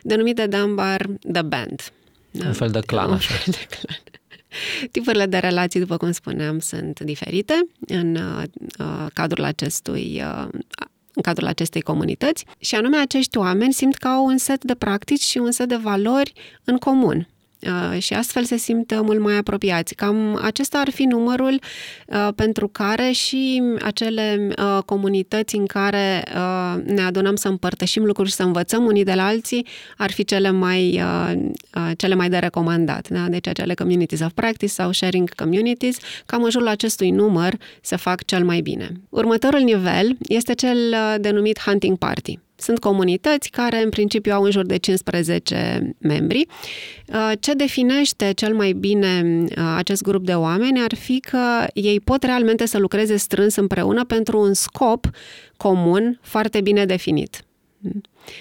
denumit 0.03 0.37
de 0.37 0.47
Dunbar 0.47 1.07
The 1.33 1.43
Band. 1.43 1.81
Un 2.47 2.53
fel 2.53 2.71
de 2.71 2.81
clan, 2.87 3.09
un 3.09 3.15
așa. 3.15 3.35
Fel 3.35 3.55
de 3.59 3.77
clan. 3.77 4.01
Tipurile 4.91 5.27
de 5.27 5.39
relații, 5.39 5.81
după 5.81 5.97
cum 5.97 6.13
spuneam, 6.13 6.59
sunt 6.59 7.01
diferite 7.01 7.67
în 7.87 8.15
uh, 8.15 8.43
uh, 8.79 9.07
cadrul 9.13 9.45
acestui 9.45 10.23
uh, 10.25 10.49
în 11.15 11.23
cadrul 11.23 11.47
acestei 11.47 11.81
comunități 11.81 12.45
și 12.59 12.75
anume 12.75 12.97
acești 12.97 13.39
oameni 13.39 13.73
simt 13.73 13.97
că 13.97 14.09
au 14.09 14.25
un 14.25 14.39
set 14.39 14.65
de 14.65 14.75
practici 14.75 15.23
și 15.23 15.39
un 15.39 15.51
set 15.51 15.69
de 15.69 15.77
valori 15.77 16.33
în 16.65 16.77
comun. 16.77 17.29
Uh, 17.67 18.01
și 18.01 18.13
astfel 18.15 18.45
se 18.45 18.57
simt 18.57 19.01
mult 19.03 19.21
mai 19.21 19.37
apropiați. 19.37 19.95
Cam 19.95 20.41
acesta 20.43 20.79
ar 20.79 20.91
fi 20.91 21.05
numărul 21.05 21.59
uh, 22.07 22.29
pentru 22.35 22.69
care 22.69 23.11
și 23.11 23.63
acele 23.83 24.49
uh, 24.59 24.83
comunități 24.85 25.57
în 25.57 25.67
care 25.67 26.25
ne 26.85 27.03
adunăm 27.03 27.37
să 27.37 27.49
împărtășim 27.49 28.05
lucruri 28.05 28.29
și 28.29 28.35
să 28.35 28.43
învățăm 28.43 28.85
unii 28.85 29.05
de 29.05 29.13
la 29.13 29.27
alții 29.27 29.67
ar 29.97 30.11
fi 30.11 30.25
cele 30.25 30.51
mai, 30.51 31.03
cele 31.97 32.15
mai 32.15 32.29
de 32.29 32.37
recomandat. 32.37 33.09
Da? 33.09 33.27
Deci 33.29 33.49
acele 33.49 33.75
communities 33.75 34.21
of 34.21 34.33
practice 34.35 34.73
sau 34.73 34.93
sharing 34.93 35.35
communities, 35.35 35.97
cam 36.27 36.43
în 36.43 36.51
jurul 36.51 36.69
acestui 36.69 37.11
număr 37.11 37.55
se 37.81 37.97
fac 37.97 38.25
cel 38.25 38.45
mai 38.45 38.61
bine. 38.61 38.91
Următorul 39.09 39.61
nivel 39.61 40.17
este 40.29 40.55
cel 40.55 40.95
denumit 41.21 41.61
hunting 41.61 41.99
party. 41.99 42.39
Sunt 42.63 42.79
comunități 42.79 43.51
care 43.51 43.83
în 43.83 43.91
principiu 43.91 44.33
au 44.33 44.43
în 44.43 44.51
jur 44.51 44.67
de 44.67 44.77
15 44.77 45.95
membri. 45.99 46.47
Uh, 47.09 47.33
ce 47.41 47.53
definește 47.53 48.33
cel 48.33 48.55
mai 48.55 48.73
bine 48.73 49.45
uh, 49.45 49.75
acest 49.77 50.03
grup 50.03 50.25
de 50.25 50.35
oameni 50.35 50.81
ar 50.81 50.95
fi 50.95 51.21
că 51.21 51.67
ei 51.75 52.01
pot 52.01 52.23
realmente 52.23 52.67
să 52.67 52.79
lucreze 52.79 53.17
strâns 53.17 53.57
împreună 53.57 54.05
pentru 54.05 54.41
un 54.41 54.55
scop 54.55 55.11
comun 55.57 56.19
foarte 56.23 56.61
bine 56.61 56.85
definit. 56.85 57.45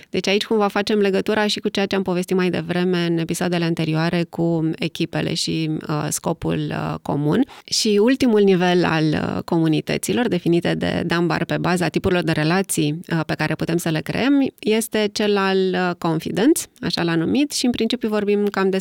Deci 0.09 0.27
aici 0.27 0.45
cumva 0.45 0.67
facem 0.67 0.99
legătura 0.99 1.47
și 1.47 1.59
cu 1.59 1.69
ceea 1.69 1.85
ce 1.85 1.95
am 1.95 2.01
povestit 2.01 2.35
mai 2.35 2.49
devreme 2.49 3.05
în 3.05 3.17
episoadele 3.17 3.63
anterioare 3.63 4.23
cu 4.29 4.69
echipele 4.75 5.33
și 5.33 5.69
uh, 5.87 6.07
scopul 6.09 6.59
uh, 6.69 6.95
comun. 7.01 7.45
Și 7.63 7.99
ultimul 8.01 8.41
nivel 8.41 8.85
al 8.85 9.03
uh, 9.03 9.43
comunităților, 9.45 10.27
definite 10.27 10.73
de 10.73 11.03
Dunbar 11.05 11.45
pe 11.45 11.57
baza 11.57 11.87
tipurilor 11.87 12.23
de 12.23 12.31
relații 12.31 12.99
uh, 13.11 13.19
pe 13.25 13.33
care 13.33 13.55
putem 13.55 13.77
să 13.77 13.89
le 13.89 14.01
creăm, 14.01 14.53
este 14.59 15.09
cel 15.11 15.37
al 15.37 15.57
uh, 15.57 15.95
confidence, 15.97 16.61
așa 16.81 17.03
l-a 17.03 17.15
numit, 17.15 17.51
și 17.51 17.65
în 17.65 17.71
principiu 17.71 18.09
vorbim 18.09 18.45
cam 18.45 18.69
de 18.69 18.77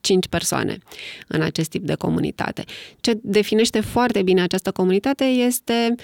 cinci 0.00 0.28
persoane 0.28 0.78
în 1.28 1.40
acest 1.40 1.70
tip 1.70 1.82
de 1.82 1.94
comunitate. 1.94 2.64
Ce 3.00 3.18
definește 3.22 3.80
foarte 3.80 4.22
bine 4.22 4.42
această 4.42 4.70
comunitate 4.70 5.24
este 5.24 5.94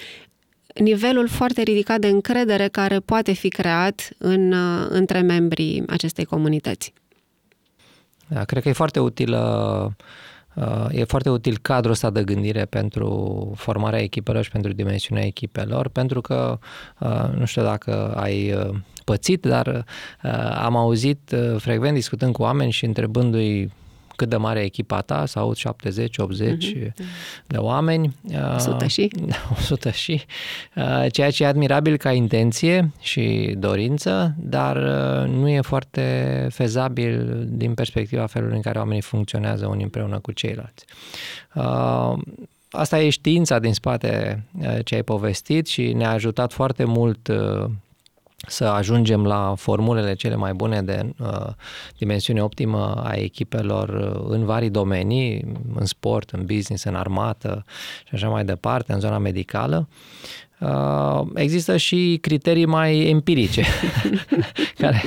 nivelul 0.75 1.27
foarte 1.27 1.61
ridicat 1.61 1.99
de 1.99 2.07
încredere 2.07 2.67
care 2.67 2.99
poate 2.99 3.31
fi 3.31 3.49
creat 3.49 4.09
în, 4.17 4.51
uh, 4.51 4.85
între 4.89 5.21
membrii 5.21 5.83
acestei 5.87 6.25
comunități. 6.25 6.93
Da, 8.27 8.43
cred 8.43 8.63
că 8.63 8.69
e 8.69 8.73
foarte 8.73 8.99
utilă 8.99 9.95
uh, 10.55 10.85
E 10.89 11.03
foarte 11.03 11.29
util 11.29 11.57
cadrul 11.61 11.91
ăsta 11.91 12.09
de 12.09 12.23
gândire 12.23 12.65
pentru 12.65 13.51
formarea 13.55 14.01
echipelor 14.01 14.43
și 14.43 14.51
pentru 14.51 14.71
dimensiunea 14.73 15.25
echipelor, 15.25 15.87
pentru 15.87 16.21
că, 16.21 16.59
uh, 16.99 17.29
nu 17.37 17.45
știu 17.45 17.63
dacă 17.63 18.13
ai 18.15 18.53
pățit, 19.05 19.41
dar 19.41 19.85
am 20.55 20.75
auzit 20.75 21.35
frecvent 21.57 21.93
discutând 21.93 22.33
cu 22.33 22.41
oameni 22.41 22.71
și 22.71 22.85
întrebându-i 22.85 23.71
cât 24.15 24.29
de 24.29 24.35
mare 24.35 24.59
e 24.59 24.63
echipa 24.63 25.01
ta, 25.01 25.25
sau 25.25 25.53
70, 25.53 26.17
80 26.17 26.73
mm-hmm. 26.73 26.93
de 27.47 27.57
oameni. 27.57 28.15
100 28.55 28.87
și. 28.87 29.11
100 29.59 29.91
și. 29.91 30.21
Uh, 30.75 31.05
ceea 31.11 31.31
ce 31.31 31.43
e 31.43 31.47
admirabil 31.47 31.97
ca 31.97 32.11
intenție 32.11 32.91
și 32.99 33.55
dorință, 33.57 34.35
dar 34.37 34.75
uh, 34.75 35.29
nu 35.29 35.49
e 35.49 35.61
foarte 35.61 36.47
fezabil 36.51 37.43
din 37.47 37.73
perspectiva 37.73 38.25
felului 38.25 38.55
în 38.55 38.61
care 38.61 38.79
oamenii 38.79 39.01
funcționează 39.01 39.67
unii 39.67 39.83
împreună 39.83 40.19
cu 40.19 40.31
ceilalți. 40.31 40.85
Uh, 41.53 42.13
asta 42.69 42.99
e 42.99 43.09
știința 43.09 43.59
din 43.59 43.73
spate 43.73 44.43
ce 44.83 44.95
ai 44.95 45.03
povestit 45.03 45.67
și 45.67 45.93
ne-a 45.93 46.11
ajutat 46.11 46.53
foarte 46.53 46.83
mult 46.83 47.31
să 48.47 48.63
ajungem 48.63 49.25
la 49.25 49.53
formulele 49.57 50.13
cele 50.13 50.35
mai 50.35 50.53
bune 50.53 50.81
de 50.81 51.13
uh, 51.19 51.47
dimensiune 51.97 52.43
optimă 52.43 53.01
a 53.05 53.13
echipelor 53.13 53.89
uh, 53.89 54.25
în 54.29 54.45
vari 54.45 54.69
domenii, 54.69 55.45
în 55.75 55.85
sport, 55.85 56.29
în 56.29 56.45
business, 56.45 56.83
în 56.83 56.95
armată 56.95 57.65
și 58.07 58.15
așa 58.15 58.27
mai 58.27 58.45
departe, 58.45 58.93
în 58.93 58.99
zona 58.99 59.17
medicală. 59.17 59.87
Uh, 60.59 61.21
există 61.33 61.77
și 61.77 62.17
criterii 62.21 62.65
mai 62.65 63.09
empirice 63.09 63.63
care, 64.81 65.01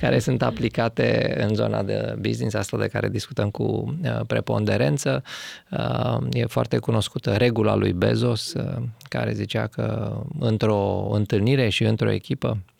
care 0.00 0.18
sunt 0.18 0.42
aplicate 0.42 1.36
în 1.48 1.54
zona 1.54 1.82
de 1.82 2.14
business, 2.20 2.54
asta 2.54 2.76
de 2.76 2.86
care 2.86 3.08
discutăm 3.08 3.50
cu 3.50 3.62
uh, 3.62 4.20
preponderență. 4.26 5.22
Uh, 5.70 6.18
e 6.30 6.44
foarte 6.44 6.78
cunoscută 6.78 7.36
regula 7.36 7.74
lui 7.74 7.92
Bezos, 7.92 8.52
uh, 8.52 8.82
care 9.08 9.32
zicea 9.32 9.66
că 9.66 10.16
într-o 10.38 11.08
întâlnire 11.12 11.68
și 11.68 11.84
într-o 11.84 12.10
echipă 12.10 12.48
Uh, 12.48 12.77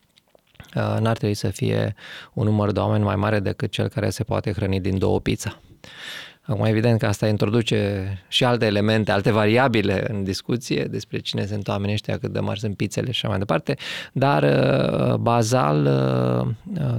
n-ar 0.75 1.17
trebui 1.17 1.35
să 1.35 1.49
fie 1.49 1.95
un 2.33 2.45
număr 2.45 2.73
de 2.73 2.81
oameni 2.81 3.05
mai 3.05 3.17
mare 3.17 3.41
decât 3.41 3.71
cel 3.71 3.89
care 3.89 4.11
se 4.11 4.25
poate 4.25 4.53
hrăni 4.53 4.81
din 4.81 4.99
două 4.99 5.21
pizza. 5.21 5.61
Acum, 6.49 6.65
evident 6.65 6.99
că 6.99 7.07
asta 7.07 7.29
introduce 7.29 8.13
și 8.29 8.45
alte 8.45 8.67
elemente, 8.67 9.11
alte 9.11 9.31
variabile 9.31 10.05
în 10.11 10.25
discuție 10.25 10.85
despre 10.85 11.19
cine 11.19 11.47
sunt 11.47 11.69
oamenii 11.69 11.95
ăștia, 11.95 12.19
cât 12.19 12.33
de 12.33 12.41
mari 12.41 12.59
sunt 12.59 12.77
pizzele 12.77 13.11
și 13.11 13.21
așa 13.21 13.29
mai 13.29 13.39
departe, 13.39 13.77
dar 14.13 14.43
uh, 14.43 15.15
bazal 15.15 15.85
uh, 16.81 16.97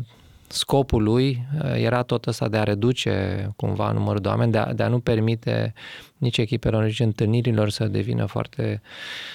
scopul 0.47 1.03
lui 1.03 1.45
era 1.75 2.01
tot 2.03 2.25
ăsta 2.25 2.47
de 2.47 2.57
a 2.57 2.63
reduce 2.63 3.47
cumva 3.55 3.91
numărul 3.91 4.21
de 4.21 4.27
oameni, 4.27 4.51
de 4.51 4.57
a, 4.57 4.73
de 4.73 4.83
a 4.83 4.87
nu 4.87 4.99
permite 4.99 5.73
nici 6.17 6.37
echipelor, 6.37 6.83
nici 6.83 6.99
întâlnirilor 6.99 7.69
să 7.69 7.85
devină 7.85 8.25
foarte 8.25 8.81
uh, 8.83 9.29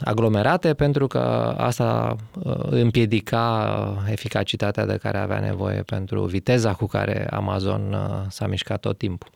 aglomerate, 0.00 0.74
pentru 0.74 1.06
că 1.06 1.18
asta 1.56 2.16
uh, 2.44 2.54
împiedica 2.70 4.04
eficacitatea 4.10 4.86
de 4.86 4.96
care 4.96 5.18
avea 5.18 5.40
nevoie 5.40 5.82
pentru 5.82 6.24
viteza 6.24 6.72
cu 6.72 6.86
care 6.86 7.26
Amazon 7.30 7.92
uh, 7.92 8.26
s-a 8.28 8.46
mișcat 8.46 8.80
tot 8.80 8.98
timpul. 8.98 9.30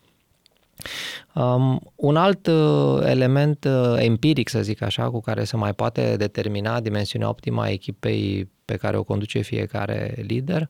Um, 1.35 1.81
un 1.94 2.16
alt 2.16 2.46
uh, 2.46 3.01
element 3.05 3.64
uh, 3.64 3.94
empiric, 3.96 4.48
să 4.48 4.62
zic 4.62 4.83
așa, 4.83 5.11
cu 5.11 5.20
care 5.20 5.44
se 5.44 5.57
mai 5.57 5.75
poate 5.75 6.16
determina 6.16 6.81
dimensiunea 6.81 7.29
optimă 7.29 7.62
a 7.62 7.70
echipei 7.70 8.51
pe 8.64 8.77
care 8.77 8.96
o 8.96 9.03
conduce 9.03 9.40
fiecare 9.40 10.14
lider, 10.27 10.68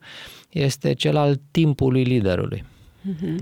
este 0.50 0.92
cel 0.92 1.16
al 1.16 1.40
timpului 1.50 2.02
liderului. 2.02 2.64
Uh-huh. 3.02 3.36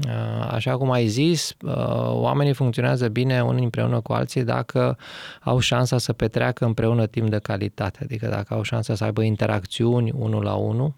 Așa 0.50 0.76
cum 0.76 0.90
ai 0.90 1.06
zis, 1.06 1.54
uh, 1.64 1.72
oamenii 2.12 2.52
funcționează 2.52 3.08
bine 3.08 3.42
unii 3.42 3.64
împreună 3.64 4.00
cu 4.00 4.12
alții 4.12 4.44
dacă 4.44 4.98
au 5.40 5.58
șansa 5.58 5.98
să 5.98 6.12
petreacă 6.12 6.64
împreună 6.64 7.06
timp 7.06 7.30
de 7.30 7.38
calitate, 7.38 7.98
adică 8.02 8.26
dacă 8.26 8.54
au 8.54 8.62
șansa 8.62 8.94
să 8.94 9.04
aibă 9.04 9.22
interacțiuni 9.22 10.12
unul 10.16 10.42
la 10.42 10.54
unul. 10.54 10.94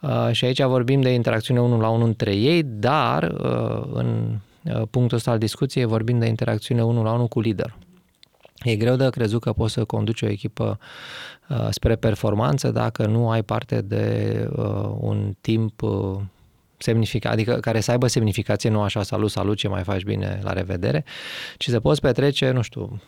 Uh, 0.00 0.28
și 0.32 0.44
aici 0.44 0.62
vorbim 0.62 1.00
de 1.00 1.12
interacțiune 1.12 1.60
unul 1.60 1.80
la 1.80 1.88
unul 1.88 2.06
între 2.06 2.34
ei, 2.34 2.62
dar 2.62 3.22
în 3.92 4.38
Uh, 4.64 4.82
punctul 4.90 5.16
ăsta 5.16 5.30
al 5.30 5.38
discuției, 5.38 5.84
vorbim 5.84 6.18
de 6.18 6.26
interacțiune 6.26 6.84
unul 6.84 7.04
la 7.04 7.12
unul 7.12 7.28
cu 7.28 7.40
lider. 7.40 7.76
E 8.62 8.76
greu 8.76 8.96
de 8.96 9.10
crezut 9.10 9.40
că 9.40 9.52
poți 9.52 9.72
să 9.72 9.84
conduci 9.84 10.22
o 10.22 10.28
echipă 10.28 10.78
uh, 11.48 11.66
spre 11.70 11.96
performanță 11.96 12.70
dacă 12.70 13.06
nu 13.06 13.30
ai 13.30 13.42
parte 13.42 13.80
de 13.80 14.48
uh, 14.56 14.90
un 15.00 15.34
timp 15.40 15.82
uh, 15.82 16.20
semnificat, 16.84 17.32
adică 17.32 17.54
care 17.54 17.80
să 17.80 17.90
aibă 17.90 18.06
semnificație, 18.06 18.70
nu 18.70 18.80
așa 18.80 19.02
salut, 19.02 19.30
salut, 19.30 19.56
ce 19.56 19.68
mai 19.68 19.82
faci 19.82 20.02
bine, 20.02 20.40
la 20.42 20.52
revedere, 20.52 21.04
ci 21.56 21.68
să 21.68 21.80
poți 21.80 22.00
petrece, 22.00 22.50
nu 22.50 22.62
știu, 22.62 23.00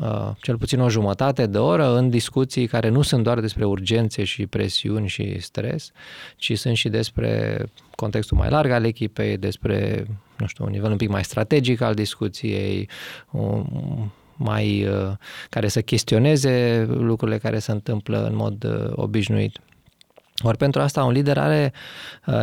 Uh, 0.00 0.30
cel 0.40 0.56
puțin 0.56 0.80
o 0.80 0.88
jumătate 0.88 1.46
de 1.46 1.58
oră 1.58 1.96
în 1.96 2.10
discuții 2.10 2.66
care 2.66 2.88
nu 2.88 3.02
sunt 3.02 3.22
doar 3.22 3.40
despre 3.40 3.64
urgențe 3.64 4.24
și 4.24 4.46
presiuni 4.46 5.08
și 5.08 5.40
stres, 5.40 5.92
ci 6.36 6.58
sunt 6.58 6.76
și 6.76 6.88
despre 6.88 7.64
contextul 7.94 8.36
mai 8.36 8.50
larg 8.50 8.70
al 8.70 8.84
echipei, 8.84 9.36
despre, 9.36 10.06
nu 10.38 10.46
știu, 10.46 10.64
un 10.64 10.70
nivel 10.70 10.90
un 10.90 10.96
pic 10.96 11.08
mai 11.08 11.24
strategic 11.24 11.80
al 11.80 11.94
discuției, 11.94 12.88
mai, 14.36 14.86
uh, 14.86 15.12
care 15.48 15.68
să 15.68 15.80
chestioneze 15.80 16.86
lucrurile 16.88 17.38
care 17.38 17.58
se 17.58 17.72
întâmplă 17.72 18.26
în 18.26 18.36
mod 18.36 18.64
uh, 18.64 18.90
obișnuit. 18.94 19.58
Ori 20.42 20.56
pentru 20.56 20.80
asta 20.80 21.04
un 21.04 21.12
lider 21.12 21.38
are 21.38 21.72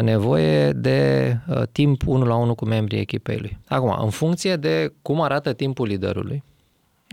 nevoie 0.02 0.72
de 0.72 1.38
timp 1.72 2.08
unul 2.08 2.28
la 2.28 2.36
unul 2.36 2.56
cu 2.56 2.66
membrii 2.66 3.00
echipei 3.00 3.38
lui. 3.38 3.58
Acum, 3.68 3.98
în 4.04 4.10
funcție 4.10 4.56
de 4.56 4.94
cum 5.02 5.22
arată 5.22 5.54
timpul 5.54 5.88
liderului, 5.88 6.44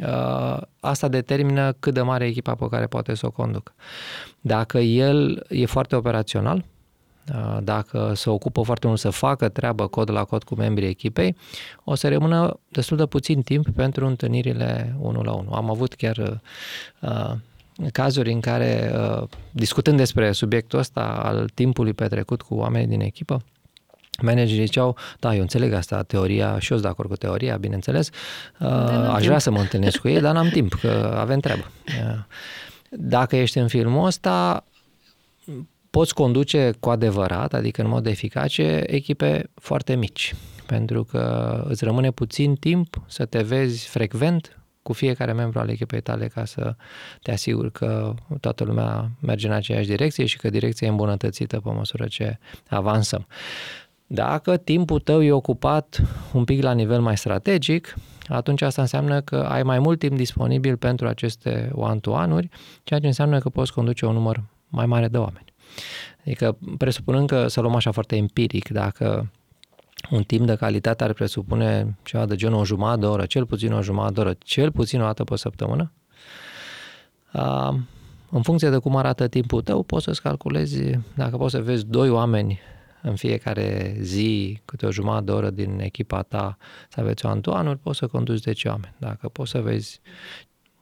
Uh, 0.03 0.57
asta 0.81 1.09
determină 1.09 1.73
cât 1.73 1.95
de 1.95 2.01
mare 2.01 2.25
e 2.25 2.29
echipa 2.29 2.55
pe 2.55 2.67
care 2.71 2.87
poate 2.87 3.15
să 3.15 3.27
o 3.27 3.31
conducă. 3.31 3.73
Dacă 4.41 4.79
el 4.79 5.47
e 5.49 5.67
foarte 5.67 5.97
operațional, 5.97 6.65
uh, 7.35 7.59
dacă 7.63 8.13
se 8.15 8.31
ocupă 8.31 8.63
foarte 8.63 8.87
mult 8.87 8.99
să 8.99 9.11
facă 9.11 9.49
treabă 9.49 9.87
cod 9.87 10.11
la 10.11 10.25
cod 10.25 10.43
cu 10.43 10.55
membrii 10.55 10.89
echipei, 10.89 11.37
o 11.85 11.95
să 11.95 12.09
rămână 12.09 12.59
destul 12.69 12.97
de 12.97 13.07
puțin 13.07 13.43
timp 13.43 13.69
pentru 13.69 14.07
întâlnirile 14.07 14.97
unul 14.99 15.25
la 15.25 15.33
unul. 15.33 15.53
Am 15.53 15.71
avut 15.71 15.95
chiar 15.95 16.41
uh, 17.01 17.33
cazuri 17.93 18.33
în 18.33 18.41
care, 18.41 18.93
uh, 18.95 19.29
discutând 19.51 19.97
despre 19.97 20.33
subiectul 20.33 20.79
ăsta 20.79 21.01
al 21.01 21.49
timpului 21.55 21.93
petrecut 21.93 22.43
cu 22.43 22.55
oamenii 22.55 22.89
din 22.89 23.01
echipă, 23.01 23.43
Managerii 24.23 24.65
ziceau, 24.65 24.97
da, 25.19 25.35
eu 25.35 25.41
înțeleg 25.41 25.73
asta, 25.73 26.03
teoria, 26.03 26.47
și 26.47 26.73
eu 26.73 26.79
sunt 26.79 26.81
de 26.83 26.89
acord 26.89 27.09
cu 27.09 27.17
teoria, 27.17 27.57
bineînțeles, 27.57 28.11
uh, 28.61 28.69
aș 28.69 29.15
timp. 29.15 29.25
vrea 29.25 29.39
să 29.39 29.51
mă 29.51 29.61
întâlnesc 29.61 29.99
cu 29.99 30.09
ei, 30.09 30.21
dar 30.21 30.35
n-am 30.35 30.49
timp, 30.49 30.75
că 30.75 31.15
avem 31.19 31.41
treabă. 31.41 31.71
Uh, 31.87 32.25
dacă 32.91 33.37
ești 33.37 33.59
în 33.59 33.69
filmul 33.69 34.07
ăsta, 34.07 34.65
poți 35.91 36.15
conduce 36.15 36.73
cu 36.81 36.91
adevărat, 36.91 37.55
adică 37.55 37.83
în 37.83 37.89
mod 37.89 38.07
eficace, 38.07 38.83
echipe 38.87 39.51
foarte 39.55 39.95
mici, 39.95 40.35
pentru 40.67 41.05
că 41.05 41.65
îți 41.69 41.85
rămâne 41.85 42.11
puțin 42.11 42.55
timp 42.55 43.03
să 43.07 43.25
te 43.25 43.43
vezi 43.43 43.89
frecvent 43.89 44.59
cu 44.85 44.93
fiecare 44.93 45.33
membru 45.33 45.59
al 45.59 45.69
echipei 45.69 46.01
tale 46.01 46.27
ca 46.27 46.45
să 46.45 46.77
te 47.23 47.33
asiguri 47.33 47.73
că 47.73 48.15
toată 48.41 48.65
lumea 48.65 49.11
merge 49.21 49.47
în 49.47 49.53
aceeași 49.53 49.89
direcție 49.89 50.25
și 50.25 50.37
că 50.37 50.51
direcția 50.51 50.87
e 50.87 50.91
îmbunătățită 50.91 51.61
pe 51.61 51.71
măsură 51.71 52.07
ce 52.07 52.39
avansăm. 52.69 53.27
Dacă 54.07 54.57
timpul 54.57 55.01
tău 55.01 55.23
e 55.23 55.33
ocupat 55.33 56.01
un 56.33 56.45
pic 56.45 56.63
la 56.63 56.73
nivel 56.73 57.01
mai 57.01 57.17
strategic, 57.17 57.95
atunci 58.29 58.63
asta 58.63 58.81
înseamnă 58.81 59.21
că 59.21 59.37
ai 59.37 59.63
mai 59.63 59.79
mult 59.79 59.99
timp 59.99 60.17
disponibil 60.17 60.77
pentru 60.77 61.07
aceste 61.07 61.71
one-to-one-uri, 61.73 62.49
ceea 62.83 63.01
ce 63.01 63.07
înseamnă 63.07 63.39
că 63.39 63.49
poți 63.49 63.73
conduce 63.73 64.07
un 64.07 64.13
număr 64.13 64.43
mai 64.69 64.87
mare 64.87 65.09
de 65.09 65.19
oameni. 65.19 65.45
Adică, 66.21 66.59
presupunând 66.79 67.29
că, 67.29 67.49
să 67.49 67.61
luăm 67.61 67.75
așa 67.75 67.91
foarte 67.91 68.17
empiric, 68.17 68.69
dacă 68.69 69.31
un 70.11 70.23
timp 70.23 70.47
de 70.47 70.55
calitate 70.55 71.05
ar 71.05 71.13
presupune 71.13 71.97
ceva 72.03 72.27
de 72.27 72.37
genul 72.37 72.59
o 72.59 72.65
jumătate 72.65 73.01
de 73.01 73.07
oră, 73.07 73.27
cel 73.27 73.47
puțin 73.47 73.73
o 73.73 73.83
jumătate 73.83 74.13
de 74.15 74.21
oră, 74.21 74.35
cel 74.39 74.73
puțin 74.73 75.01
o 75.01 75.05
dată 75.05 75.25
pe 75.25 75.37
săptămână, 75.37 75.93
în 78.31 78.43
funcție 78.43 78.71
de 78.71 78.79
cum 78.79 78.97
arată 78.97 79.29
timpul 79.29 79.63
tău, 79.63 79.83
poți 79.83 80.05
să-ți 80.05 80.23
calculezi, 80.23 80.99
dacă 81.15 81.37
poți 81.37 81.55
să 81.55 81.63
vezi 81.63 81.87
doi 81.87 82.11
oameni 82.11 82.61
în 83.03 83.17
fiecare 83.17 83.97
zi, 84.01 84.61
câte 84.65 84.87
o 84.87 84.91
jumătate 84.91 85.25
de 85.25 85.33
oră 85.33 85.51
din 85.51 85.79
echipa 85.81 86.23
ta 86.23 86.57
să 86.89 87.01
aveți 87.01 87.27
o 87.27 87.29
antoanuri, 87.29 87.79
poți 87.79 87.99
să 87.99 88.07
conduci 88.07 88.41
10 88.41 88.69
oameni. 88.69 88.95
Dacă 88.99 89.29
poți 89.29 89.51
să 89.51 89.61
vezi 89.61 90.01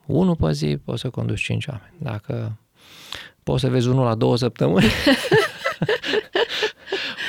unul 0.06 0.36
pe 0.36 0.52
zi, 0.52 0.78
poți 0.84 1.00
să 1.00 1.10
conduci 1.10 1.40
5 1.40 1.66
oameni. 1.66 1.94
Dacă 1.98 2.58
poți 3.42 3.60
să 3.60 3.68
vezi 3.68 3.88
unul 3.88 4.04
la 4.04 4.14
două 4.14 4.36
săptămâni, 4.36 4.86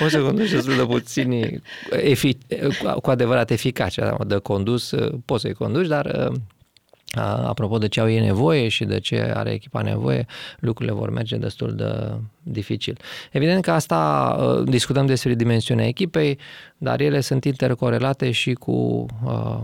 poți 0.03 0.15
să 0.15 0.21
conduci 0.21 0.51
destul 0.51 0.75
de 0.75 0.85
puțini 0.85 1.61
efic- 1.91 2.71
cu 3.01 3.09
adevărat 3.09 3.51
eficace. 3.51 4.15
De 4.27 4.37
condus, 4.37 4.93
poți 5.25 5.41
să-i 5.41 5.53
conduci, 5.53 5.87
dar 5.87 6.31
apropo 7.21 7.77
de 7.77 7.87
ce 7.87 7.99
au 7.99 8.09
ei 8.09 8.19
nevoie 8.19 8.67
și 8.67 8.85
de 8.85 8.99
ce 8.99 9.31
are 9.35 9.51
echipa 9.51 9.81
nevoie, 9.81 10.25
lucrurile 10.59 10.95
vor 10.95 11.09
merge 11.09 11.35
destul 11.35 11.75
de 11.75 12.11
dificil. 12.43 12.97
Evident 13.31 13.63
că 13.63 13.71
asta 13.71 14.63
discutăm 14.65 15.05
despre 15.05 15.33
dimensiunea 15.33 15.87
echipei, 15.87 16.39
dar 16.77 16.99
ele 16.99 17.19
sunt 17.19 17.43
intercorelate 17.43 18.31
și 18.31 18.53
cu 18.53 19.05
uh, 19.25 19.57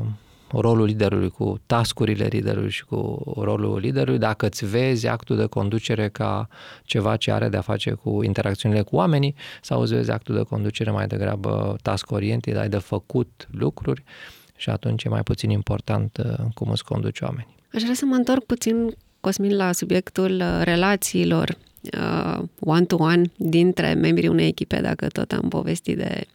rolul 0.51 0.85
liderului, 0.85 1.29
cu 1.29 1.59
tascurile 1.65 2.25
liderului 2.25 2.69
și 2.69 2.85
cu 2.85 3.21
rolul 3.37 3.79
liderului, 3.79 4.19
dacă 4.19 4.45
îți 4.45 4.65
vezi 4.65 5.07
actul 5.07 5.35
de 5.35 5.45
conducere 5.45 6.09
ca 6.09 6.47
ceva 6.83 7.15
ce 7.15 7.31
are 7.31 7.49
de-a 7.49 7.61
face 7.61 7.91
cu 7.91 8.23
interacțiunile 8.23 8.81
cu 8.81 8.95
oamenii 8.95 9.35
sau 9.61 9.81
îți 9.81 9.93
vezi 9.93 10.11
actul 10.11 10.35
de 10.35 10.41
conducere 10.41 10.91
mai 10.91 11.07
degrabă 11.07 11.75
task-oriented, 11.81 12.57
ai 12.57 12.69
de 12.69 12.77
făcut 12.77 13.47
lucruri, 13.51 14.03
uh, 14.05 14.39
și 14.59 14.69
atunci 14.69 15.03
e 15.03 15.09
mai 15.09 15.23
puțin 15.23 15.49
important 15.49 16.17
uh, 16.17 16.45
cum 16.53 16.69
îți 16.69 16.83
conduci 16.83 17.19
oamenii. 17.19 17.55
Aș 17.73 17.81
vrea 17.81 17.93
să 17.93 18.05
mă 18.05 18.15
întorc 18.15 18.43
puțin, 18.43 18.95
Cosmin, 19.19 19.55
la 19.55 19.71
subiectul 19.71 20.31
uh, 20.31 20.61
relațiilor 20.63 21.57
uh, 21.97 22.43
one-to-one 22.59 23.21
dintre 23.37 23.93
membrii 23.93 24.27
unei 24.27 24.47
echipe, 24.47 24.81
dacă 24.81 25.07
tot 25.07 25.31
am 25.31 25.49
povestit 25.49 25.97
de 25.97 26.27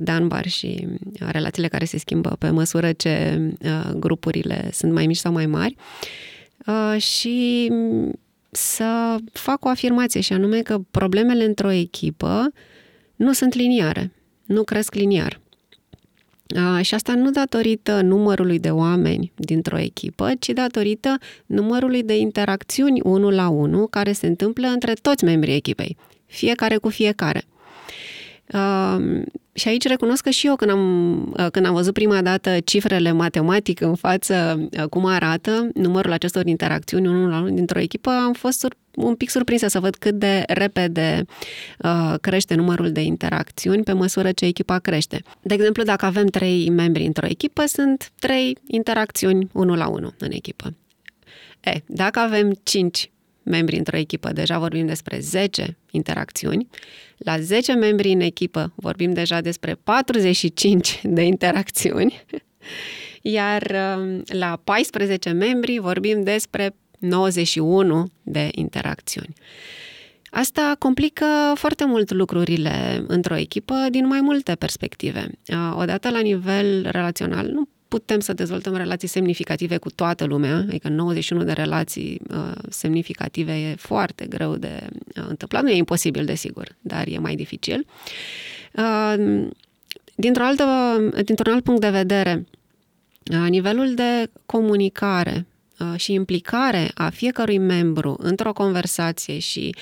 Danbar 0.00 0.46
și 0.48 0.86
relațiile 1.18 1.68
care 1.68 1.84
se 1.84 1.98
schimbă 1.98 2.36
pe 2.38 2.50
măsură 2.50 2.92
ce 2.92 3.40
grupurile 3.96 4.68
sunt 4.72 4.92
mai 4.92 5.06
mici 5.06 5.16
sau 5.16 5.32
mai 5.32 5.46
mari. 5.46 5.76
Și 6.98 7.72
să 8.50 9.16
fac 9.32 9.64
o 9.64 9.68
afirmație 9.68 10.20
și 10.20 10.32
anume 10.32 10.62
că 10.62 10.78
problemele 10.90 11.44
într-o 11.44 11.70
echipă 11.70 12.52
nu 13.16 13.32
sunt 13.32 13.54
liniare, 13.54 14.12
nu 14.44 14.62
cresc 14.62 14.94
liniar. 14.94 15.40
Și 16.80 16.94
asta 16.94 17.14
nu 17.14 17.30
datorită 17.30 18.00
numărului 18.00 18.58
de 18.58 18.70
oameni 18.70 19.32
dintr-o 19.36 19.78
echipă, 19.78 20.30
ci 20.38 20.48
datorită 20.48 21.18
numărului 21.46 22.02
de 22.02 22.16
interacțiuni 22.16 23.00
unul 23.04 23.34
la 23.34 23.48
unul 23.48 23.88
care 23.88 24.12
se 24.12 24.26
întâmplă 24.26 24.66
între 24.66 24.92
toți 24.92 25.24
membrii 25.24 25.54
echipei, 25.54 25.96
fiecare 26.26 26.76
cu 26.76 26.88
fiecare. 26.88 27.42
Uh, 28.52 29.22
și 29.52 29.68
aici 29.68 29.86
recunosc 29.86 30.22
că 30.22 30.30
și 30.30 30.46
eu 30.46 30.56
când 30.56 30.70
am, 30.70 31.20
uh, 31.38 31.46
când 31.50 31.66
am 31.66 31.74
văzut 31.74 31.92
prima 31.92 32.22
dată 32.22 32.60
cifrele 32.64 33.12
matematic 33.12 33.80
în 33.80 33.94
față, 33.94 34.68
uh, 34.78 34.84
cum 34.84 35.04
arată 35.04 35.68
numărul 35.74 36.12
acestor 36.12 36.46
interacțiuni 36.46 37.08
unul 37.08 37.28
la 37.28 37.36
unul 37.36 37.54
dintr-o 37.54 37.78
echipă, 37.78 38.10
am 38.10 38.32
fost 38.32 38.58
sur- 38.58 38.76
un 38.94 39.14
pic 39.14 39.30
surprinsă 39.30 39.68
să 39.68 39.80
văd 39.80 39.96
cât 39.96 40.14
de 40.14 40.42
repede 40.46 41.24
uh, 41.78 42.14
crește 42.20 42.54
numărul 42.54 42.92
de 42.92 43.00
interacțiuni 43.00 43.82
pe 43.82 43.92
măsură 43.92 44.32
ce 44.32 44.44
echipa 44.44 44.78
crește. 44.78 45.22
De 45.42 45.54
exemplu, 45.54 45.82
dacă 45.82 46.04
avem 46.04 46.26
trei 46.26 46.70
membri 46.70 47.04
într-o 47.04 47.26
echipă, 47.26 47.64
sunt 47.66 48.10
trei 48.18 48.56
interacțiuni 48.66 49.48
unul 49.52 49.76
la 49.76 49.88
unul 49.88 50.14
în 50.18 50.30
echipă. 50.32 50.74
E, 51.60 51.82
dacă 51.86 52.18
avem 52.18 52.52
cinci 52.62 53.10
membri 53.42 53.76
într-o 53.76 53.96
echipă, 53.96 54.32
deja 54.32 54.58
vorbim 54.58 54.86
despre 54.86 55.18
10 55.18 55.76
interacțiuni. 55.90 56.68
La 57.24 57.40
10 57.40 57.72
membri 57.72 58.12
în 58.12 58.20
echipă 58.20 58.72
vorbim 58.74 59.12
deja 59.12 59.40
despre 59.40 59.74
45 59.74 61.00
de 61.04 61.22
interacțiuni. 61.22 62.24
Iar 63.22 63.74
um, 63.98 64.22
la 64.26 64.60
14 64.64 65.30
membri 65.30 65.78
vorbim 65.78 66.22
despre 66.22 66.74
91 66.98 68.10
de 68.22 68.48
interacțiuni. 68.52 69.32
Asta 70.30 70.76
complică 70.78 71.24
foarte 71.54 71.84
mult 71.84 72.12
lucrurile 72.12 73.04
într-o 73.06 73.36
echipă 73.36 73.74
din 73.90 74.06
mai 74.06 74.20
multe 74.20 74.54
perspective. 74.54 75.30
Uh, 75.48 75.74
odată 75.76 76.10
la 76.10 76.20
nivel 76.20 76.88
relațional, 76.90 77.46
nu 77.46 77.68
putem 77.90 78.20
să 78.20 78.32
dezvoltăm 78.32 78.74
relații 78.76 79.08
semnificative 79.08 79.76
cu 79.76 79.90
toată 79.90 80.24
lumea, 80.24 80.56
adică 80.56 80.88
91 80.88 81.42
de 81.44 81.52
relații 81.52 82.20
uh, 82.30 82.52
semnificative 82.68 83.52
e 83.52 83.74
foarte 83.74 84.26
greu 84.26 84.56
de 84.56 84.86
uh, 85.16 85.24
întâmplat. 85.28 85.62
Nu 85.62 85.70
e 85.70 85.76
imposibil, 85.76 86.24
desigur, 86.24 86.76
dar 86.80 87.06
e 87.08 87.18
mai 87.18 87.34
dificil. 87.34 87.86
Uh, 88.72 89.46
dintr-o 90.14 90.44
altă, 90.44 90.64
dintr-un 91.24 91.52
alt 91.52 91.64
punct 91.64 91.80
de 91.80 91.90
vedere, 91.90 92.46
uh, 93.32 93.48
nivelul 93.48 93.94
de 93.94 94.30
comunicare 94.46 95.34
Uh, 95.34 95.49
și 95.96 96.12
implicare 96.12 96.90
a 96.94 97.08
fiecărui 97.08 97.58
membru 97.58 98.16
într-o 98.18 98.52
conversație 98.52 99.38
și 99.38 99.74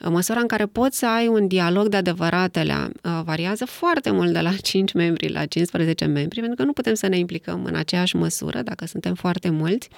uh, 0.00 0.08
măsura 0.10 0.40
în 0.40 0.46
care 0.46 0.66
poți 0.66 0.98
să 0.98 1.06
ai 1.06 1.26
un 1.26 1.46
dialog 1.46 1.88
de 1.88 1.96
adevăratele 1.96 2.74
uh, 2.74 3.20
variază 3.24 3.64
foarte 3.64 4.10
mult 4.10 4.32
de 4.32 4.40
la 4.40 4.52
5 4.70 4.92
membri 4.92 5.28
la 5.32 5.46
15 5.46 6.04
membri, 6.04 6.38
pentru 6.38 6.56
că 6.56 6.62
nu 6.62 6.72
putem 6.72 6.94
să 6.94 7.06
ne 7.06 7.18
implicăm 7.18 7.64
în 7.64 7.74
aceeași 7.74 8.16
măsură 8.16 8.62
dacă 8.62 8.86
suntem 8.86 9.14
foarte 9.14 9.50
mulți. 9.50 9.88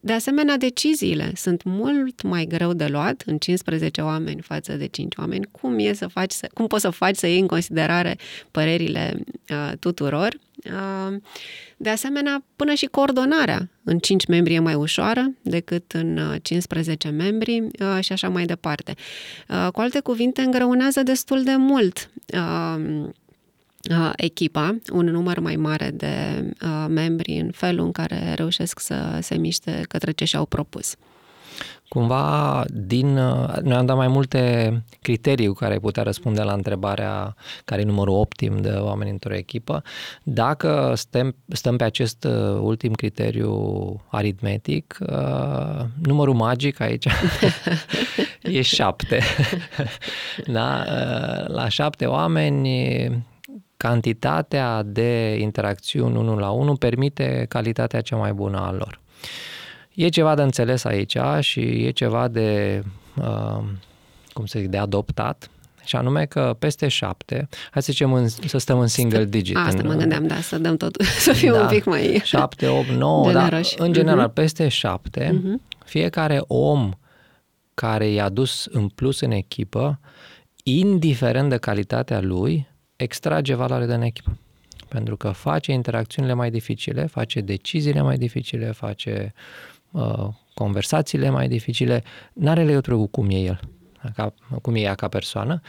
De 0.00 0.12
asemenea, 0.12 0.56
deciziile 0.56 1.32
sunt 1.34 1.62
mult 1.62 2.22
mai 2.22 2.44
greu 2.44 2.72
de 2.72 2.86
luat 2.86 3.22
în 3.26 3.38
15 3.38 4.00
oameni 4.00 4.40
față 4.40 4.72
de 4.72 4.86
5 4.86 5.16
oameni. 5.16 5.48
Cum, 5.50 5.78
e 5.78 5.92
să 5.92 6.06
faci 6.06 6.30
să, 6.30 6.48
cum 6.54 6.66
poți 6.66 6.82
să 6.82 6.90
faci 6.90 7.16
să 7.16 7.26
iei 7.26 7.40
în 7.40 7.46
considerare 7.46 8.18
părerile 8.50 9.16
uh, 9.50 9.72
tuturor? 9.78 10.38
Uh, 10.64 11.16
de 11.76 11.88
asemenea, 11.88 12.44
până 12.56 12.74
și 12.74 12.86
coordonarea 12.86 13.70
în 13.84 13.98
5 13.98 14.26
membri 14.26 14.54
e 14.54 14.58
mai 14.58 14.74
ușoară 14.74 15.32
decât 15.42 15.92
în 15.92 16.38
15 16.42 17.08
uh, 17.08 17.14
membri 17.16 17.60
uh, 17.60 17.98
și 18.00 18.12
așa 18.12 18.28
mai 18.28 18.44
departe. 18.44 18.94
Uh, 19.48 19.68
cu 19.72 19.80
alte 19.80 20.00
cuvinte, 20.00 20.42
îngreunează 20.42 21.02
destul 21.02 21.42
de 21.42 21.54
mult 21.56 22.10
echipa, 24.16 24.78
un 24.92 25.04
număr 25.04 25.38
mai 25.38 25.56
mare 25.56 25.90
de 25.90 26.44
membri 26.88 27.38
în 27.38 27.50
felul 27.50 27.84
în 27.84 27.92
care 27.92 28.34
reușesc 28.34 28.80
să 28.80 29.18
se 29.20 29.36
miște 29.36 29.84
către 29.88 30.12
ce 30.12 30.24
și-au 30.24 30.46
propus 30.46 30.96
cumva 31.90 32.64
din... 32.68 33.14
Noi 33.62 33.76
am 33.76 33.86
dat 33.86 33.96
mai 33.96 34.08
multe 34.08 34.72
criterii 35.00 35.46
cu 35.46 35.52
care 35.52 35.72
ai 35.72 35.78
putea 35.78 36.02
răspunde 36.02 36.42
la 36.42 36.52
întrebarea 36.52 37.34
care 37.64 37.80
e 37.80 37.84
numărul 37.84 38.14
optim 38.14 38.60
de 38.60 38.68
oameni 38.68 39.10
într-o 39.10 39.34
echipă. 39.34 39.82
Dacă 40.22 40.92
stăm, 40.96 41.36
stăm 41.48 41.76
pe 41.76 41.84
acest 41.84 42.24
uh, 42.24 42.58
ultim 42.60 42.92
criteriu 42.92 43.54
aritmetic, 44.08 44.98
uh, 45.00 45.84
numărul 46.02 46.34
magic 46.34 46.80
aici 46.80 47.06
e 48.42 48.62
șapte. 48.62 49.20
da? 50.56 50.84
Uh, 50.86 51.48
la 51.48 51.68
șapte 51.68 52.06
oameni 52.06 52.68
cantitatea 53.76 54.82
de 54.82 55.36
interacțiuni 55.40 56.16
unul 56.16 56.38
la 56.38 56.50
unul 56.50 56.76
permite 56.76 57.46
calitatea 57.48 58.00
cea 58.00 58.16
mai 58.16 58.32
bună 58.32 58.58
a 58.58 58.72
lor. 58.72 59.00
E 60.00 60.08
ceva 60.08 60.34
de 60.34 60.42
înțeles 60.42 60.84
aici 60.84 61.16
și 61.40 61.60
e 61.60 61.90
ceva 61.90 62.28
de, 62.28 62.82
uh, 63.16 63.62
cum 64.32 64.46
să 64.46 64.58
zic, 64.58 64.68
de 64.68 64.78
adoptat, 64.78 65.50
și 65.84 65.96
anume 65.96 66.24
că 66.24 66.56
peste 66.58 66.88
șapte, 66.88 67.48
hai 67.70 67.82
să 67.82 67.92
zicem 67.92 68.12
în, 68.12 68.28
să 68.28 68.58
stăm 68.58 68.78
în 68.78 68.86
single 68.86 69.24
digit. 69.24 69.56
Asta 69.56 69.80
în, 69.82 69.86
mă 69.86 69.94
gândeam, 69.94 70.26
da, 70.26 70.34
să 70.34 70.58
dăm 70.58 70.76
tot, 70.76 71.02
să 71.26 71.32
fim 71.32 71.52
da, 71.52 71.60
un 71.60 71.68
pic 71.68 71.84
mai 71.84 72.20
șapte, 72.24 72.66
opt, 72.66 72.88
nouă, 72.88 73.32
dar 73.32 73.60
în 73.76 73.92
general 73.92 74.30
uh-huh. 74.30 74.34
peste 74.34 74.68
șapte, 74.68 75.40
uh-huh. 75.40 75.84
fiecare 75.84 76.42
om 76.46 76.90
care 77.74 78.08
i-a 78.08 78.28
dus 78.28 78.66
în 78.70 78.88
plus 78.88 79.20
în 79.20 79.30
echipă, 79.30 80.00
indiferent 80.62 81.50
de 81.50 81.56
calitatea 81.56 82.20
lui, 82.20 82.68
extrage 82.96 83.54
valoare 83.54 83.86
din 83.86 84.00
echipă. 84.00 84.38
Pentru 84.88 85.16
că 85.16 85.30
face 85.30 85.72
interacțiunile 85.72 86.34
mai 86.34 86.50
dificile, 86.50 87.06
face 87.06 87.40
deciziile 87.40 88.02
mai 88.02 88.16
dificile, 88.16 88.70
face 88.70 89.34
Uh, 89.34 89.79
conversațiile 90.54 91.30
mai 91.30 91.48
dificile, 91.48 92.02
nu 92.32 92.50
are 92.50 92.64
legătură 92.64 92.96
cu 92.96 93.06
cum 93.06 93.30
e 93.30 93.38
el, 93.38 93.60
ca, 94.14 94.34
cum 94.62 94.74
e 94.74 94.80
ea 94.80 94.94
ca 94.94 95.08
persoană, 95.08 95.60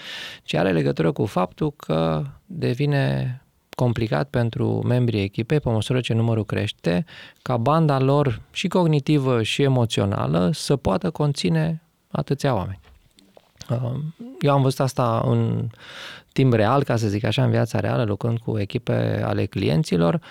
ci 0.44 0.54
are 0.54 0.72
legătură 0.72 1.12
cu 1.12 1.26
faptul 1.26 1.72
că 1.72 2.26
devine 2.46 3.36
complicat 3.76 4.30
pentru 4.30 4.82
membrii 4.86 5.22
echipei, 5.22 5.60
pe 5.60 5.70
măsură 5.70 6.00
ce 6.00 6.14
numărul 6.14 6.46
crește, 6.46 7.06
ca 7.42 7.58
banda 7.58 8.00
lor 8.00 8.42
și 8.52 8.68
cognitivă 8.68 9.44
și 9.44 9.62
emoțională 9.62 10.50
să 10.54 10.76
poată 10.76 11.10
conține 11.10 11.82
atâția 12.12 12.56
oameni. 12.56 12.80
Uh, 13.70 14.00
eu 14.40 14.54
am 14.54 14.62
văzut 14.62 14.80
asta 14.80 15.22
în 15.26 15.68
timp 16.34 16.54
real, 16.54 16.84
ca 16.84 16.96
să 16.96 17.08
zic 17.08 17.24
așa, 17.24 17.44
în 17.44 17.50
viața 17.50 17.80
reală, 17.80 18.04
lucrând 18.04 18.38
cu 18.38 18.60
echipe 18.60 19.22
ale 19.26 19.46
clienților. 19.46 20.22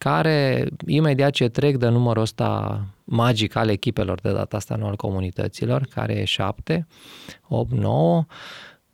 Uh, 0.00 0.10
care 0.10 0.68
imediat 0.86 1.30
ce 1.30 1.48
trec 1.48 1.76
de 1.76 1.88
numărul 1.88 2.22
ăsta 2.22 2.80
magic 3.04 3.56
al 3.56 3.68
echipelor 3.68 4.20
de 4.20 4.32
data 4.32 4.56
asta, 4.56 4.76
nu 4.76 4.86
al 4.86 4.96
comunităților, 4.96 5.86
care 5.90 6.12
e 6.12 6.24
7, 6.24 6.86
8, 7.48 7.72
9, 7.72 8.24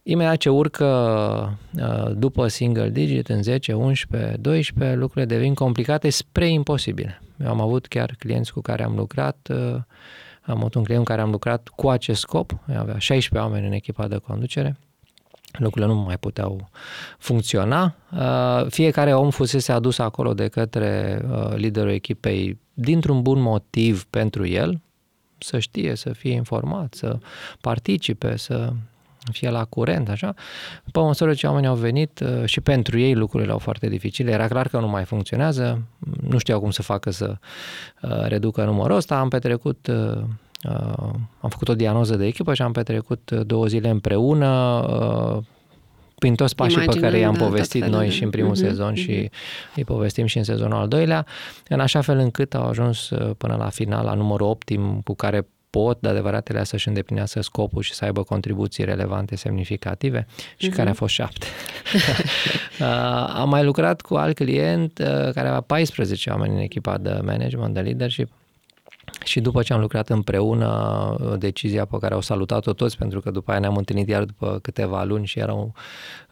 imediat 0.02 0.36
ce 0.36 0.50
urcă 0.50 1.58
uh, 1.78 2.10
după 2.16 2.48
single 2.48 2.90
digit 2.90 3.28
în 3.28 3.42
10, 3.42 3.72
11, 3.72 4.36
12, 4.40 4.96
lucrurile 4.96 5.34
devin 5.34 5.54
complicate 5.54 6.10
spre 6.10 6.48
imposibile. 6.48 7.22
Eu 7.38 7.48
am 7.48 7.60
avut 7.60 7.86
chiar 7.86 8.14
clienți 8.18 8.52
cu 8.52 8.60
care 8.60 8.84
am 8.84 8.94
lucrat, 8.96 9.48
uh, 9.50 9.74
am 10.42 10.56
avut 10.56 10.74
un 10.74 10.84
client 10.84 11.04
cu 11.04 11.10
care 11.10 11.20
am 11.20 11.30
lucrat 11.30 11.68
cu 11.68 11.88
acest 11.88 12.20
scop, 12.20 12.58
avea 12.78 12.98
16 12.98 13.48
oameni 13.48 13.66
în 13.66 13.72
echipa 13.72 14.08
de 14.08 14.16
conducere, 14.16 14.76
lucrurile 15.58 15.92
nu 15.92 16.00
mai 16.00 16.18
puteau 16.18 16.68
funcționa. 17.18 17.94
Uh, 18.12 18.66
fiecare 18.68 19.14
om 19.14 19.30
fusese 19.30 19.72
adus 19.72 19.98
acolo 19.98 20.34
de 20.34 20.48
către 20.48 21.22
uh, 21.30 21.54
liderul 21.54 21.90
echipei 21.90 22.58
dintr-un 22.74 23.22
bun 23.22 23.40
motiv 23.40 24.04
pentru 24.04 24.46
el, 24.46 24.80
să 25.38 25.58
știe, 25.58 25.94
să 25.94 26.12
fie 26.12 26.32
informat, 26.32 26.94
să 26.94 27.18
participe, 27.60 28.36
să 28.36 28.72
fie 29.32 29.50
la 29.50 29.64
curent, 29.64 30.08
așa. 30.08 30.34
Pe 30.92 30.98
măsură 31.00 31.34
ce 31.34 31.46
oamenii 31.46 31.68
au 31.68 31.74
venit 31.74 32.20
uh, 32.20 32.44
și 32.44 32.60
pentru 32.60 32.98
ei 32.98 33.14
lucrurile 33.14 33.52
au 33.52 33.58
foarte 33.58 33.88
dificile, 33.88 34.30
era 34.30 34.48
clar 34.48 34.68
că 34.68 34.78
nu 34.78 34.88
mai 34.88 35.04
funcționează, 35.04 35.82
nu 36.20 36.38
știau 36.38 36.60
cum 36.60 36.70
să 36.70 36.82
facă 36.82 37.10
să 37.10 37.36
reducă 38.28 38.64
numărul 38.64 38.96
ăsta, 38.96 39.18
am 39.18 39.28
petrecut 39.28 39.90
Uh, 40.68 41.08
am 41.40 41.48
făcut 41.48 41.68
o 41.68 41.74
diagnoză 41.74 42.16
de 42.16 42.26
echipă 42.26 42.54
și 42.54 42.62
am 42.62 42.72
petrecut 42.72 43.30
uh, 43.30 43.40
două 43.46 43.66
zile 43.66 43.88
împreună 43.88 44.46
uh, 45.36 45.42
prin 46.18 46.34
toți 46.34 46.54
pașii 46.54 46.74
Imaginăm, 46.74 47.00
pe 47.00 47.06
care 47.06 47.18
i-am 47.18 47.34
da, 47.34 47.44
povestit 47.44 47.84
noi 47.84 48.10
și 48.10 48.22
în 48.22 48.30
primul 48.30 48.52
uh-huh, 48.52 48.60
sezon 48.60 48.92
uh-huh. 48.92 49.02
și 49.02 49.30
îi 49.76 49.84
povestim 49.84 50.26
și 50.26 50.38
în 50.38 50.44
sezonul 50.44 50.78
al 50.78 50.88
doilea, 50.88 51.26
în 51.68 51.80
așa 51.80 52.00
fel 52.00 52.18
încât 52.18 52.54
au 52.54 52.68
ajuns 52.68 53.10
până 53.38 53.56
la 53.56 53.68
final 53.68 54.04
la 54.04 54.14
numărul 54.14 54.46
optim 54.46 55.00
cu 55.04 55.14
care 55.14 55.46
pot 55.70 56.00
de 56.00 56.08
adevăratele 56.08 56.64
să-și 56.64 56.88
îndeplinească 56.88 57.40
scopul 57.40 57.82
și 57.82 57.92
să 57.92 58.04
aibă 58.04 58.22
contribuții 58.22 58.84
relevante, 58.84 59.36
semnificative 59.36 60.26
și 60.56 60.70
uh-huh. 60.70 60.74
care 60.74 60.90
a 60.90 60.92
fost 60.92 61.14
șapte. 61.14 61.46
am 63.40 63.48
mai 63.48 63.64
lucrat 63.64 64.00
cu 64.00 64.14
alt 64.14 64.34
client 64.34 64.92
care 65.34 65.48
avea 65.48 65.60
14 65.60 66.30
oameni 66.30 66.54
în 66.54 66.60
echipa 66.60 66.98
de 66.98 67.20
management, 67.22 67.74
de 67.74 67.80
leadership 67.80 68.28
și 69.24 69.40
după 69.40 69.62
ce 69.62 69.72
am 69.72 69.80
lucrat 69.80 70.08
împreună, 70.08 71.36
decizia 71.38 71.84
pe 71.84 71.96
care 72.00 72.14
au 72.14 72.20
salutat-o 72.20 72.72
toți, 72.72 72.96
pentru 72.96 73.20
că 73.20 73.30
după 73.30 73.50
aia 73.50 73.60
ne-am 73.60 73.76
întâlnit 73.76 74.08
iar 74.08 74.24
după 74.24 74.58
câteva 74.62 75.04
luni 75.04 75.26
și 75.26 75.38
erau 75.38 75.72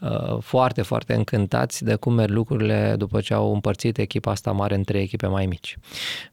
uh, 0.01 0.39
foarte, 0.41 0.83
foarte 0.83 1.15
încântați 1.15 1.85
de 1.85 1.95
cum 1.95 2.13
merg 2.15 2.31
lucrurile 2.31 2.95
după 2.99 3.21
ce 3.21 3.35
au 3.35 3.53
împărțit 3.53 3.99
echipa 3.99 4.31
asta 4.31 4.53
mare 4.53 4.75
în 4.75 4.83
trei 4.83 5.03
echipe 5.03 5.27
mai 5.27 5.47
mici. 5.47 5.77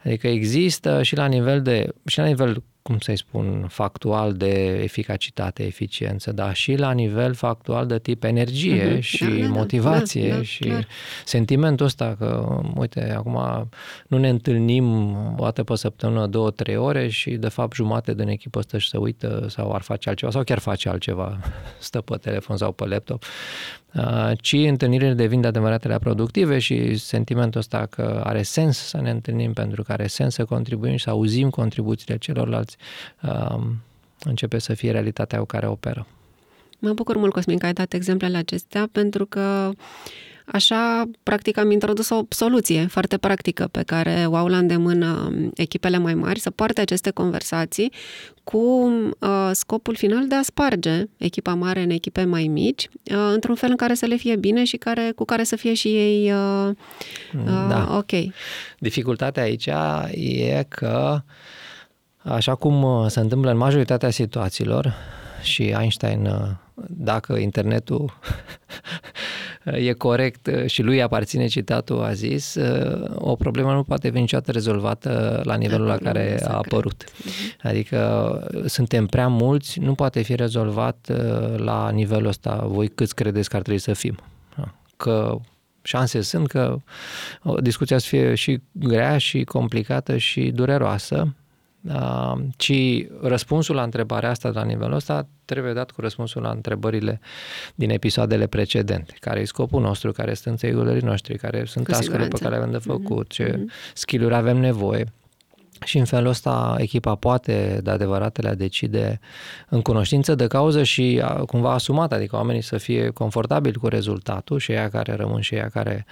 Adică 0.04 0.28
există 0.28 1.04
și 1.04 1.16
la 1.16 1.26
nivel 1.26 1.62
de, 1.62 1.88
și 2.06 2.18
la 2.18 2.26
nivel 2.26 2.64
cum 2.82 3.00
să-i 3.00 3.18
spun, 3.18 3.66
factual 3.70 4.34
de 4.34 4.82
eficacitate, 4.84 5.66
eficiență, 5.66 6.32
dar 6.32 6.56
și 6.56 6.76
la 6.76 6.92
nivel 6.92 7.34
factual 7.34 7.88
de 7.88 8.00
tip 8.00 8.24
energie 8.24 8.98
uh-huh. 8.98 9.00
și 9.00 9.24
da, 9.24 9.36
da, 9.36 9.42
da, 9.42 9.48
motivație 9.48 10.30
da, 10.30 10.36
da, 10.36 10.42
și 10.42 10.64
clar. 10.64 10.88
sentimentul 11.26 11.86
ăsta 11.86 12.16
că, 12.20 12.60
uite, 12.76 13.14
acum 13.18 13.70
nu 14.08 14.18
ne 14.18 14.30
întâlnim 14.30 15.16
o 15.38 15.44
dată 15.44 15.64
pe 15.64 15.76
săptămână, 15.76 16.28
două, 16.28 16.52
trei 16.52 16.76
ore 16.76 17.08
și 17.08 17.32
de 17.32 17.50
fapt 17.50 17.74
jumate 17.74 18.14
din 18.14 18.28
echipă 18.28 18.62
stă 18.62 18.78
și 18.78 18.90
se 18.90 18.98
uită 18.98 19.46
sau 19.50 19.74
ar 19.74 19.82
face 19.82 20.10
altceva 20.10 20.32
sau 20.32 20.44
chiar 20.44 20.60
face 20.60 20.90
altceva, 20.90 21.40
stă 21.80 22.02
pe 22.02 22.16
telefon 22.16 22.58
sau 22.58 22.72
pe 22.72 22.86
laptop, 22.86 23.24
uh, 23.24 23.30
ci 24.36 24.54
întâlnirile 24.54 25.14
devin 25.14 25.42
de 25.42 25.48
adevăratele 25.48 26.00
productive 26.00 26.60
și 26.60 26.96
sentimentul 26.98 27.60
ăsta 27.60 27.86
că 27.90 28.22
are 28.24 28.42
sens 28.42 28.78
să 28.78 29.02
ne 29.02 29.10
întâlnim 29.10 29.54
pentru 29.54 29.84
că 29.84 29.92
are 29.92 30.08
sens 30.08 30.34
să 30.34 30.46
contribuim 30.46 30.96
și 30.96 31.04
să 31.04 31.10
auzim 31.10 31.50
contribuțiile 31.50 32.18
celorlalți 32.18 32.78
uh, 33.22 33.60
începe 34.24 34.60
să 34.60 34.74
fie 34.74 34.92
realitatea 34.92 35.40
cu 35.40 35.46
care 35.46 35.68
operă. 35.68 36.08
Mă 36.80 36.94
bucur 36.94 37.18
mult, 37.18 37.34
Cosmin, 37.34 37.58
că 37.58 37.66
ai 37.66 37.74
dat 37.74 37.94
exemplele 37.94 38.38
acestea, 38.38 38.90
pentru 38.92 39.26
că 39.26 39.72
Așa, 40.52 41.10
practic, 41.24 41.58
am 41.58 41.72
introdus 41.72 42.10
o 42.10 42.22
soluție 42.30 42.86
foarte 42.86 43.18
practică 43.18 43.68
pe 43.72 43.84
care 43.84 44.26
o 44.28 44.36
au 44.36 44.48
la 44.48 44.58
îndemână 44.58 45.34
echipele 45.56 45.98
mai 45.98 46.14
mari, 46.14 46.40
să 46.40 46.50
poarte 46.50 46.82
aceste 46.82 47.10
conversații 47.10 47.92
cu 48.44 48.58
uh, 48.58 49.50
scopul 49.52 49.96
final 49.96 50.28
de 50.28 50.36
a 50.36 50.42
sparge 50.42 51.04
echipa 51.18 51.54
mare 51.54 51.82
în 51.82 51.90
echipe 51.90 52.24
mai 52.24 52.44
mici, 52.44 52.90
uh, 53.12 53.30
într-un 53.34 53.56
fel 53.56 53.70
în 53.70 53.76
care 53.76 53.94
să 53.94 54.06
le 54.06 54.16
fie 54.16 54.36
bine 54.36 54.64
și 54.64 54.78
care, 54.78 55.12
cu 55.16 55.26
care 55.26 55.44
să 55.44 55.56
fie 55.56 55.74
și 55.74 55.88
ei 55.88 56.32
uh, 56.32 56.70
uh, 57.36 57.66
da. 57.70 57.98
ok. 57.98 58.12
Dificultatea 58.80 59.44
aici 59.44 59.70
e 60.12 60.66
că, 60.70 61.22
așa 62.18 62.56
cum 62.56 62.84
uh, 62.84 63.06
se 63.08 63.20
întâmplă 63.20 63.52
în 63.52 63.58
majoritatea 63.58 64.10
situațiilor, 64.10 64.94
și 65.42 65.64
Einstein, 65.64 66.26
uh, 66.26 66.50
dacă 66.88 67.38
internetul 67.38 68.14
e 69.64 69.94
corect 69.94 70.50
și 70.66 70.82
lui 70.82 71.02
aparține 71.02 71.48
citatul, 71.48 72.04
a 72.04 72.14
zis, 72.14 72.56
uh, 72.56 73.10
o 73.16 73.36
problemă 73.36 73.74
nu 73.74 73.84
poate 73.84 74.10
fi 74.10 74.20
niciodată 74.20 74.52
rezolvată 74.52 75.42
la 75.44 75.56
nivelul 75.56 75.88
la 75.88 75.98
care 75.98 76.42
a 76.44 76.54
apărut. 76.54 77.04
Mhm. 77.18 77.68
Adică 77.68 78.40
suntem 78.66 79.06
prea 79.06 79.28
mulți, 79.28 79.80
nu 79.80 79.94
poate 79.94 80.22
fi 80.22 80.36
rezolvat 80.36 81.08
uh, 81.12 81.58
la 81.58 81.90
nivelul 81.90 82.28
ăsta. 82.28 82.64
Voi 82.68 82.88
câți 82.88 83.16
credeți 83.16 83.50
că 83.50 83.56
ar 83.56 83.62
trebui 83.62 83.82
să 83.82 83.94
fim? 83.94 84.18
Că 84.98 85.38
șanse 85.82 86.22
sunt 86.22 86.48
că 86.48 86.78
discuția 87.60 87.98
să 87.98 88.08
fie 88.08 88.36
și 88.36 88.62
grea 88.72 89.18
și 89.18 89.44
complicată 89.44 90.18
și 90.18 90.42
dureroasă, 90.42 91.36
ci 92.58 93.08
răspunsul 93.22 93.76
la 93.76 93.84
întrebarea 93.84 94.30
asta 94.30 94.50
la 94.50 94.64
nivelul 94.64 94.96
ăsta 94.96 95.28
trebuie 95.46 95.74
dat 95.74 95.92
cu 95.92 96.02
răspunsul 96.02 96.42
la 96.42 96.50
întrebările 96.50 97.20
din 97.76 97.90
episoadele 97.90 98.48
precedente. 98.48 99.16
Care 99.20 99.40
e 99.40 99.46
scopul 99.46 99.82
nostru, 99.82 100.12
care 100.12 100.34
sunt 100.34 100.58
stakeholderii 100.58 101.02
noștri, 101.02 101.38
care 101.38 101.66
sunt 101.66 101.88
tascurile 101.88 102.28
pe 102.28 102.38
care 102.38 102.50
le 102.50 102.62
avem 102.62 102.72
de 102.72 102.78
făcut, 102.78 103.26
mm-hmm. 103.26 103.36
ce 103.36 103.52
mm-hmm. 103.52 103.94
skill-uri 103.94 104.36
avem 104.36 104.58
nevoie. 104.58 105.06
Și 105.86 105.98
în 105.98 106.06
felul 106.06 106.30
ăsta 106.30 106.76
echipa 106.78 107.16
poate, 107.16 107.80
de 107.84 107.90
adevăratele, 107.90 108.54
decide 108.54 109.20
în 109.70 109.82
cunoștință 109.82 110.36
de 110.36 110.48
cauză 110.48 110.84
și 110.84 111.22
cumva 111.48 111.74
asumat, 111.74 112.14
adică 112.14 112.36
oamenii 112.36 112.62
să 112.62 112.78
fie 112.78 113.10
confortabili 113.10 113.78
cu 113.78 113.88
rezultatul 113.88 114.60
și 114.60 114.72
ea 114.72 114.90
care 114.90 115.16
rămân 115.16 115.42
și 115.42 115.56
ea 115.56 115.70
care 115.70 116.06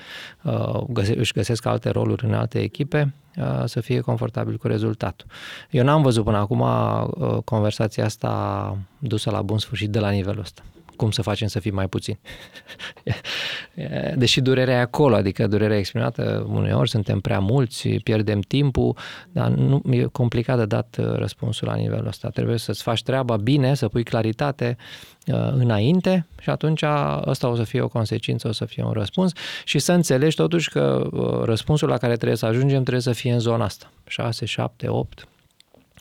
uh, 0.44 0.82
găse, 0.90 1.20
își 1.20 1.34
găsesc 1.34 1.66
alte 1.66 1.90
roluri 1.90 2.26
în 2.26 2.34
alte 2.34 2.60
echipe, 2.60 3.14
uh, 3.38 3.64
să 3.66 3.82
fie 3.82 4.00
confortabil 4.00 4.58
cu 4.58 4.68
rezultatul. 4.68 5.28
Eu 5.70 5.84
n-am 5.84 6.02
văzut 6.02 6.24
până 6.24 6.38
acum 6.38 6.60
uh, 6.60 7.38
conversația 7.44 8.06
asta 8.06 8.78
dusă 9.00 9.30
la 9.30 9.42
bun 9.42 9.58
sfârșit 9.58 9.90
de 9.90 10.00
la 10.00 10.10
nivelul 10.10 10.42
ăsta 10.42 10.62
cum 11.00 11.12
să 11.12 11.22
facem 11.22 11.48
să 11.48 11.60
fim 11.60 11.74
mai 11.74 11.88
puțini. 11.88 12.20
Deși 14.22 14.42
durerea 14.42 14.76
e 14.76 14.80
acolo, 14.80 15.16
adică 15.16 15.48
durerea 15.48 15.78
exprimată, 15.78 16.48
uneori 16.50 16.90
suntem 16.90 17.20
prea 17.20 17.40
mulți, 17.40 17.90
pierdem 17.90 18.40
timpul, 18.40 18.98
dar 19.32 19.50
nu, 19.50 19.82
e 19.90 20.04
complicat 20.04 20.58
de 20.58 20.66
dat 20.66 20.98
uh, 21.00 21.06
răspunsul 21.06 21.68
la 21.68 21.76
nivelul 21.76 22.08
ăsta. 22.08 22.30
Trebuie 22.30 22.58
să-ți 22.58 22.84
faci 22.84 23.04
treaba 23.04 23.38
bine, 23.38 23.74
să 23.74 23.88
pui 23.88 24.04
claritate 24.04 24.78
uh, 25.28 25.52
înainte 25.52 26.28
și 26.42 26.50
atunci 26.50 26.84
ăsta 27.26 27.48
o 27.48 27.56
să 27.56 27.64
fie 27.64 27.82
o 27.82 27.88
consecință, 27.88 28.48
o 28.48 28.52
să 28.52 28.66
fie 28.66 28.84
un 28.84 28.92
răspuns 28.92 29.32
și 29.64 29.80
să 29.80 29.92
înțelegi 29.92 30.36
totuși 30.36 30.70
că 30.70 31.10
uh, 31.12 31.44
răspunsul 31.44 31.88
la 31.90 31.98
care 31.98 32.16
trebuie 32.16 32.38
să 32.38 32.46
ajungem 32.46 32.80
trebuie 32.80 33.02
să 33.02 33.12
fie 33.12 33.34
în 33.34 33.40
zona 33.40 33.64
asta. 33.64 33.92
6, 34.08 34.46
7, 34.46 34.88
8, 34.88 35.28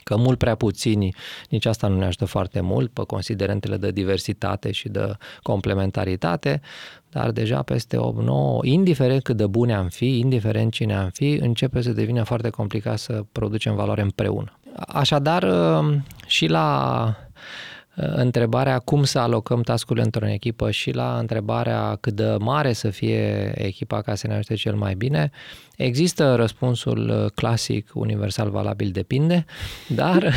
că 0.08 0.16
mult 0.16 0.38
prea 0.38 0.54
puțini, 0.54 1.14
nici 1.48 1.66
asta 1.66 1.86
nu 1.86 1.98
ne 1.98 2.04
ajută 2.04 2.24
foarte 2.24 2.60
mult 2.60 2.90
pe 2.90 3.02
considerentele 3.06 3.76
de 3.76 3.90
diversitate 3.90 4.70
și 4.70 4.88
de 4.88 5.12
complementaritate, 5.42 6.60
dar 7.10 7.30
deja 7.30 7.62
peste 7.62 7.96
8-9, 7.96 8.00
indiferent 8.62 9.22
cât 9.22 9.36
de 9.36 9.46
bune 9.46 9.74
am 9.74 9.88
fi, 9.88 10.18
indiferent 10.18 10.72
cine 10.72 10.94
am 10.94 11.10
fi, 11.12 11.32
începe 11.32 11.80
să 11.80 11.92
devină 11.92 12.22
foarte 12.22 12.50
complicat 12.50 12.98
să 12.98 13.24
producem 13.32 13.74
valoare 13.74 14.02
împreună. 14.02 14.52
Așadar, 14.86 15.46
și 16.26 16.46
la 16.46 17.27
întrebarea 18.00 18.78
cum 18.78 19.04
să 19.04 19.18
alocăm 19.18 19.60
tascurile 19.60 20.04
într-o 20.04 20.28
echipă 20.28 20.70
și 20.70 20.90
la 20.90 21.18
întrebarea 21.18 21.96
cât 22.00 22.12
de 22.12 22.36
mare 22.38 22.72
să 22.72 22.90
fie 22.90 23.52
echipa 23.54 24.02
ca 24.02 24.14
să 24.14 24.26
ne 24.26 24.32
ajute 24.32 24.54
cel 24.54 24.74
mai 24.74 24.94
bine, 24.94 25.30
există 25.76 26.34
răspunsul 26.34 27.08
uh, 27.08 27.30
clasic, 27.34 27.90
universal, 27.94 28.50
valabil, 28.50 28.90
depinde, 28.90 29.44
dar 30.00 30.34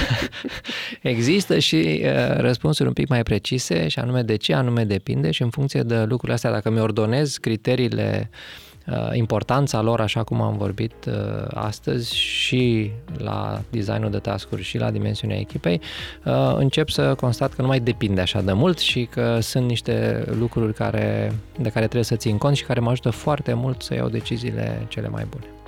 există 1.02 1.60
și 1.60 2.02
uh, 2.04 2.38
răspunsuri 2.38 2.88
un 2.88 2.93
pic 2.93 3.08
mai 3.08 3.24
precise 3.24 3.88
și 3.88 4.00
anume 4.00 4.21
de 4.21 4.36
ce 4.36 4.54
anume 4.54 4.84
depinde 4.84 5.32
și 5.32 5.41
în 5.41 5.50
funcție 5.50 5.82
de 5.82 6.00
lucrurile 6.00 6.34
astea, 6.34 6.52
dacă 6.52 6.69
mi-ordonez 6.69 7.38
criteriile 7.38 8.30
uh, 8.32 8.62
Uh, 8.70 8.70
importanța 9.13 9.82
lor, 9.82 10.02
așa 10.02 10.24
cum 10.24 10.41
am 10.41 10.58
vorbit 10.58 10.94
uh, 11.08 11.13
astăzi, 11.54 12.15
și 12.15 12.91
la 13.17 13.62
designul 13.70 14.12
de 14.12 14.17
task 14.17 14.58
și 14.58 14.78
la 14.78 14.91
dimensiunea 14.91 15.39
echipei, 15.39 15.82
uh, 16.26 16.54
încep 16.56 16.89
să 16.89 17.15
constat 17.15 17.54
că 17.54 17.62
nu 17.62 17.67
mai 17.67 17.80
depinde 17.80 18.22
așa 18.22 18.41
de 18.41 18.54
mult 18.54 18.78
și 18.78 19.06
că 19.06 19.39
sunt 19.39 19.67
niște 19.67 20.26
lucruri 20.39 20.74
care, 20.74 21.34
de 21.60 21.70
care 21.70 21.86
trebuie 21.86 22.04
să 22.04 22.15
țin 22.15 22.38
cont 22.38 22.56
și 22.56 22.63
care 22.63 22.80
mă 22.80 22.89
ajută 22.89 23.10
foarte 23.10 23.54
mult 23.54 23.82
să 23.82 23.94
iau 23.94 24.10
deciziile 24.10 24.86
cele 24.88 25.08
mai 25.08 25.26
bune. 25.30 25.61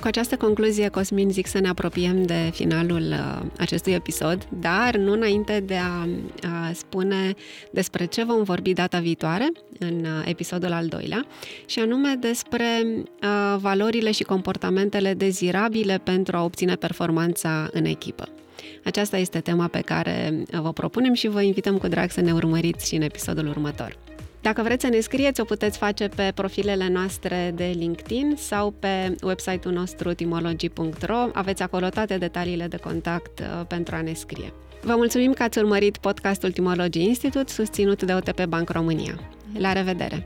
Cu 0.00 0.06
această 0.06 0.36
concluzie, 0.36 0.88
Cosmin, 0.88 1.30
zic 1.30 1.46
să 1.46 1.58
ne 1.58 1.68
apropiem 1.68 2.22
de 2.22 2.50
finalul 2.52 3.02
uh, 3.10 3.42
acestui 3.58 3.92
episod, 3.92 4.48
dar 4.60 4.96
nu 4.96 5.12
înainte 5.12 5.60
de 5.60 5.76
a, 5.76 6.08
a 6.42 6.72
spune 6.72 7.34
despre 7.70 8.04
ce 8.04 8.24
vom 8.24 8.42
vorbi 8.42 8.72
data 8.72 8.98
viitoare, 8.98 9.48
în 9.78 10.04
uh, 10.04 10.22
episodul 10.24 10.72
al 10.72 10.86
doilea, 10.86 11.26
și 11.66 11.78
anume 11.78 12.16
despre 12.20 12.64
a, 13.20 13.54
uh, 13.54 13.60
valorile 13.60 14.10
și 14.10 14.22
comportamentele 14.22 15.14
dezirabile 15.14 16.00
pentru 16.04 16.36
a 16.36 16.44
obține 16.44 16.74
performanța 16.74 17.68
în 17.72 17.84
echipă. 17.84 18.28
Aceasta 18.84 19.16
este 19.16 19.40
tema 19.40 19.66
pe 19.66 19.80
care 19.80 20.42
vă 20.50 20.72
propunem 20.72 21.14
și 21.14 21.28
vă 21.28 21.42
invităm 21.42 21.78
cu 21.78 21.88
drag 21.88 22.10
să 22.10 22.20
ne 22.20 22.32
urmăriți 22.32 22.88
și 22.88 22.94
în 22.94 23.02
episodul 23.02 23.46
următor. 23.46 23.96
Dacă 24.46 24.62
vreți 24.62 24.84
să 24.84 24.90
ne 24.90 25.00
scrieți, 25.00 25.40
o 25.40 25.44
puteți 25.44 25.78
face 25.78 26.08
pe 26.08 26.32
profilele 26.34 26.88
noastre 26.88 27.52
de 27.54 27.72
LinkedIn 27.76 28.34
sau 28.36 28.70
pe 28.70 29.14
website-ul 29.22 29.74
nostru 29.74 30.12
timology.ro. 30.12 31.28
Aveți 31.32 31.62
acolo 31.62 31.88
toate 31.88 32.18
detaliile 32.18 32.66
de 32.66 32.76
contact 32.76 33.38
uh, 33.38 33.66
pentru 33.68 33.94
a 33.94 34.00
ne 34.00 34.12
scrie. 34.12 34.52
Vă 34.82 34.94
mulțumim 34.96 35.32
că 35.32 35.42
ați 35.42 35.58
urmărit 35.58 35.96
podcastul 35.96 36.52
Timology 36.52 37.02
Institute 37.02 37.52
susținut 37.52 38.02
de 38.02 38.14
OTP 38.14 38.44
Bank 38.44 38.70
România. 38.70 39.18
La 39.58 39.72
revedere! 39.72 40.24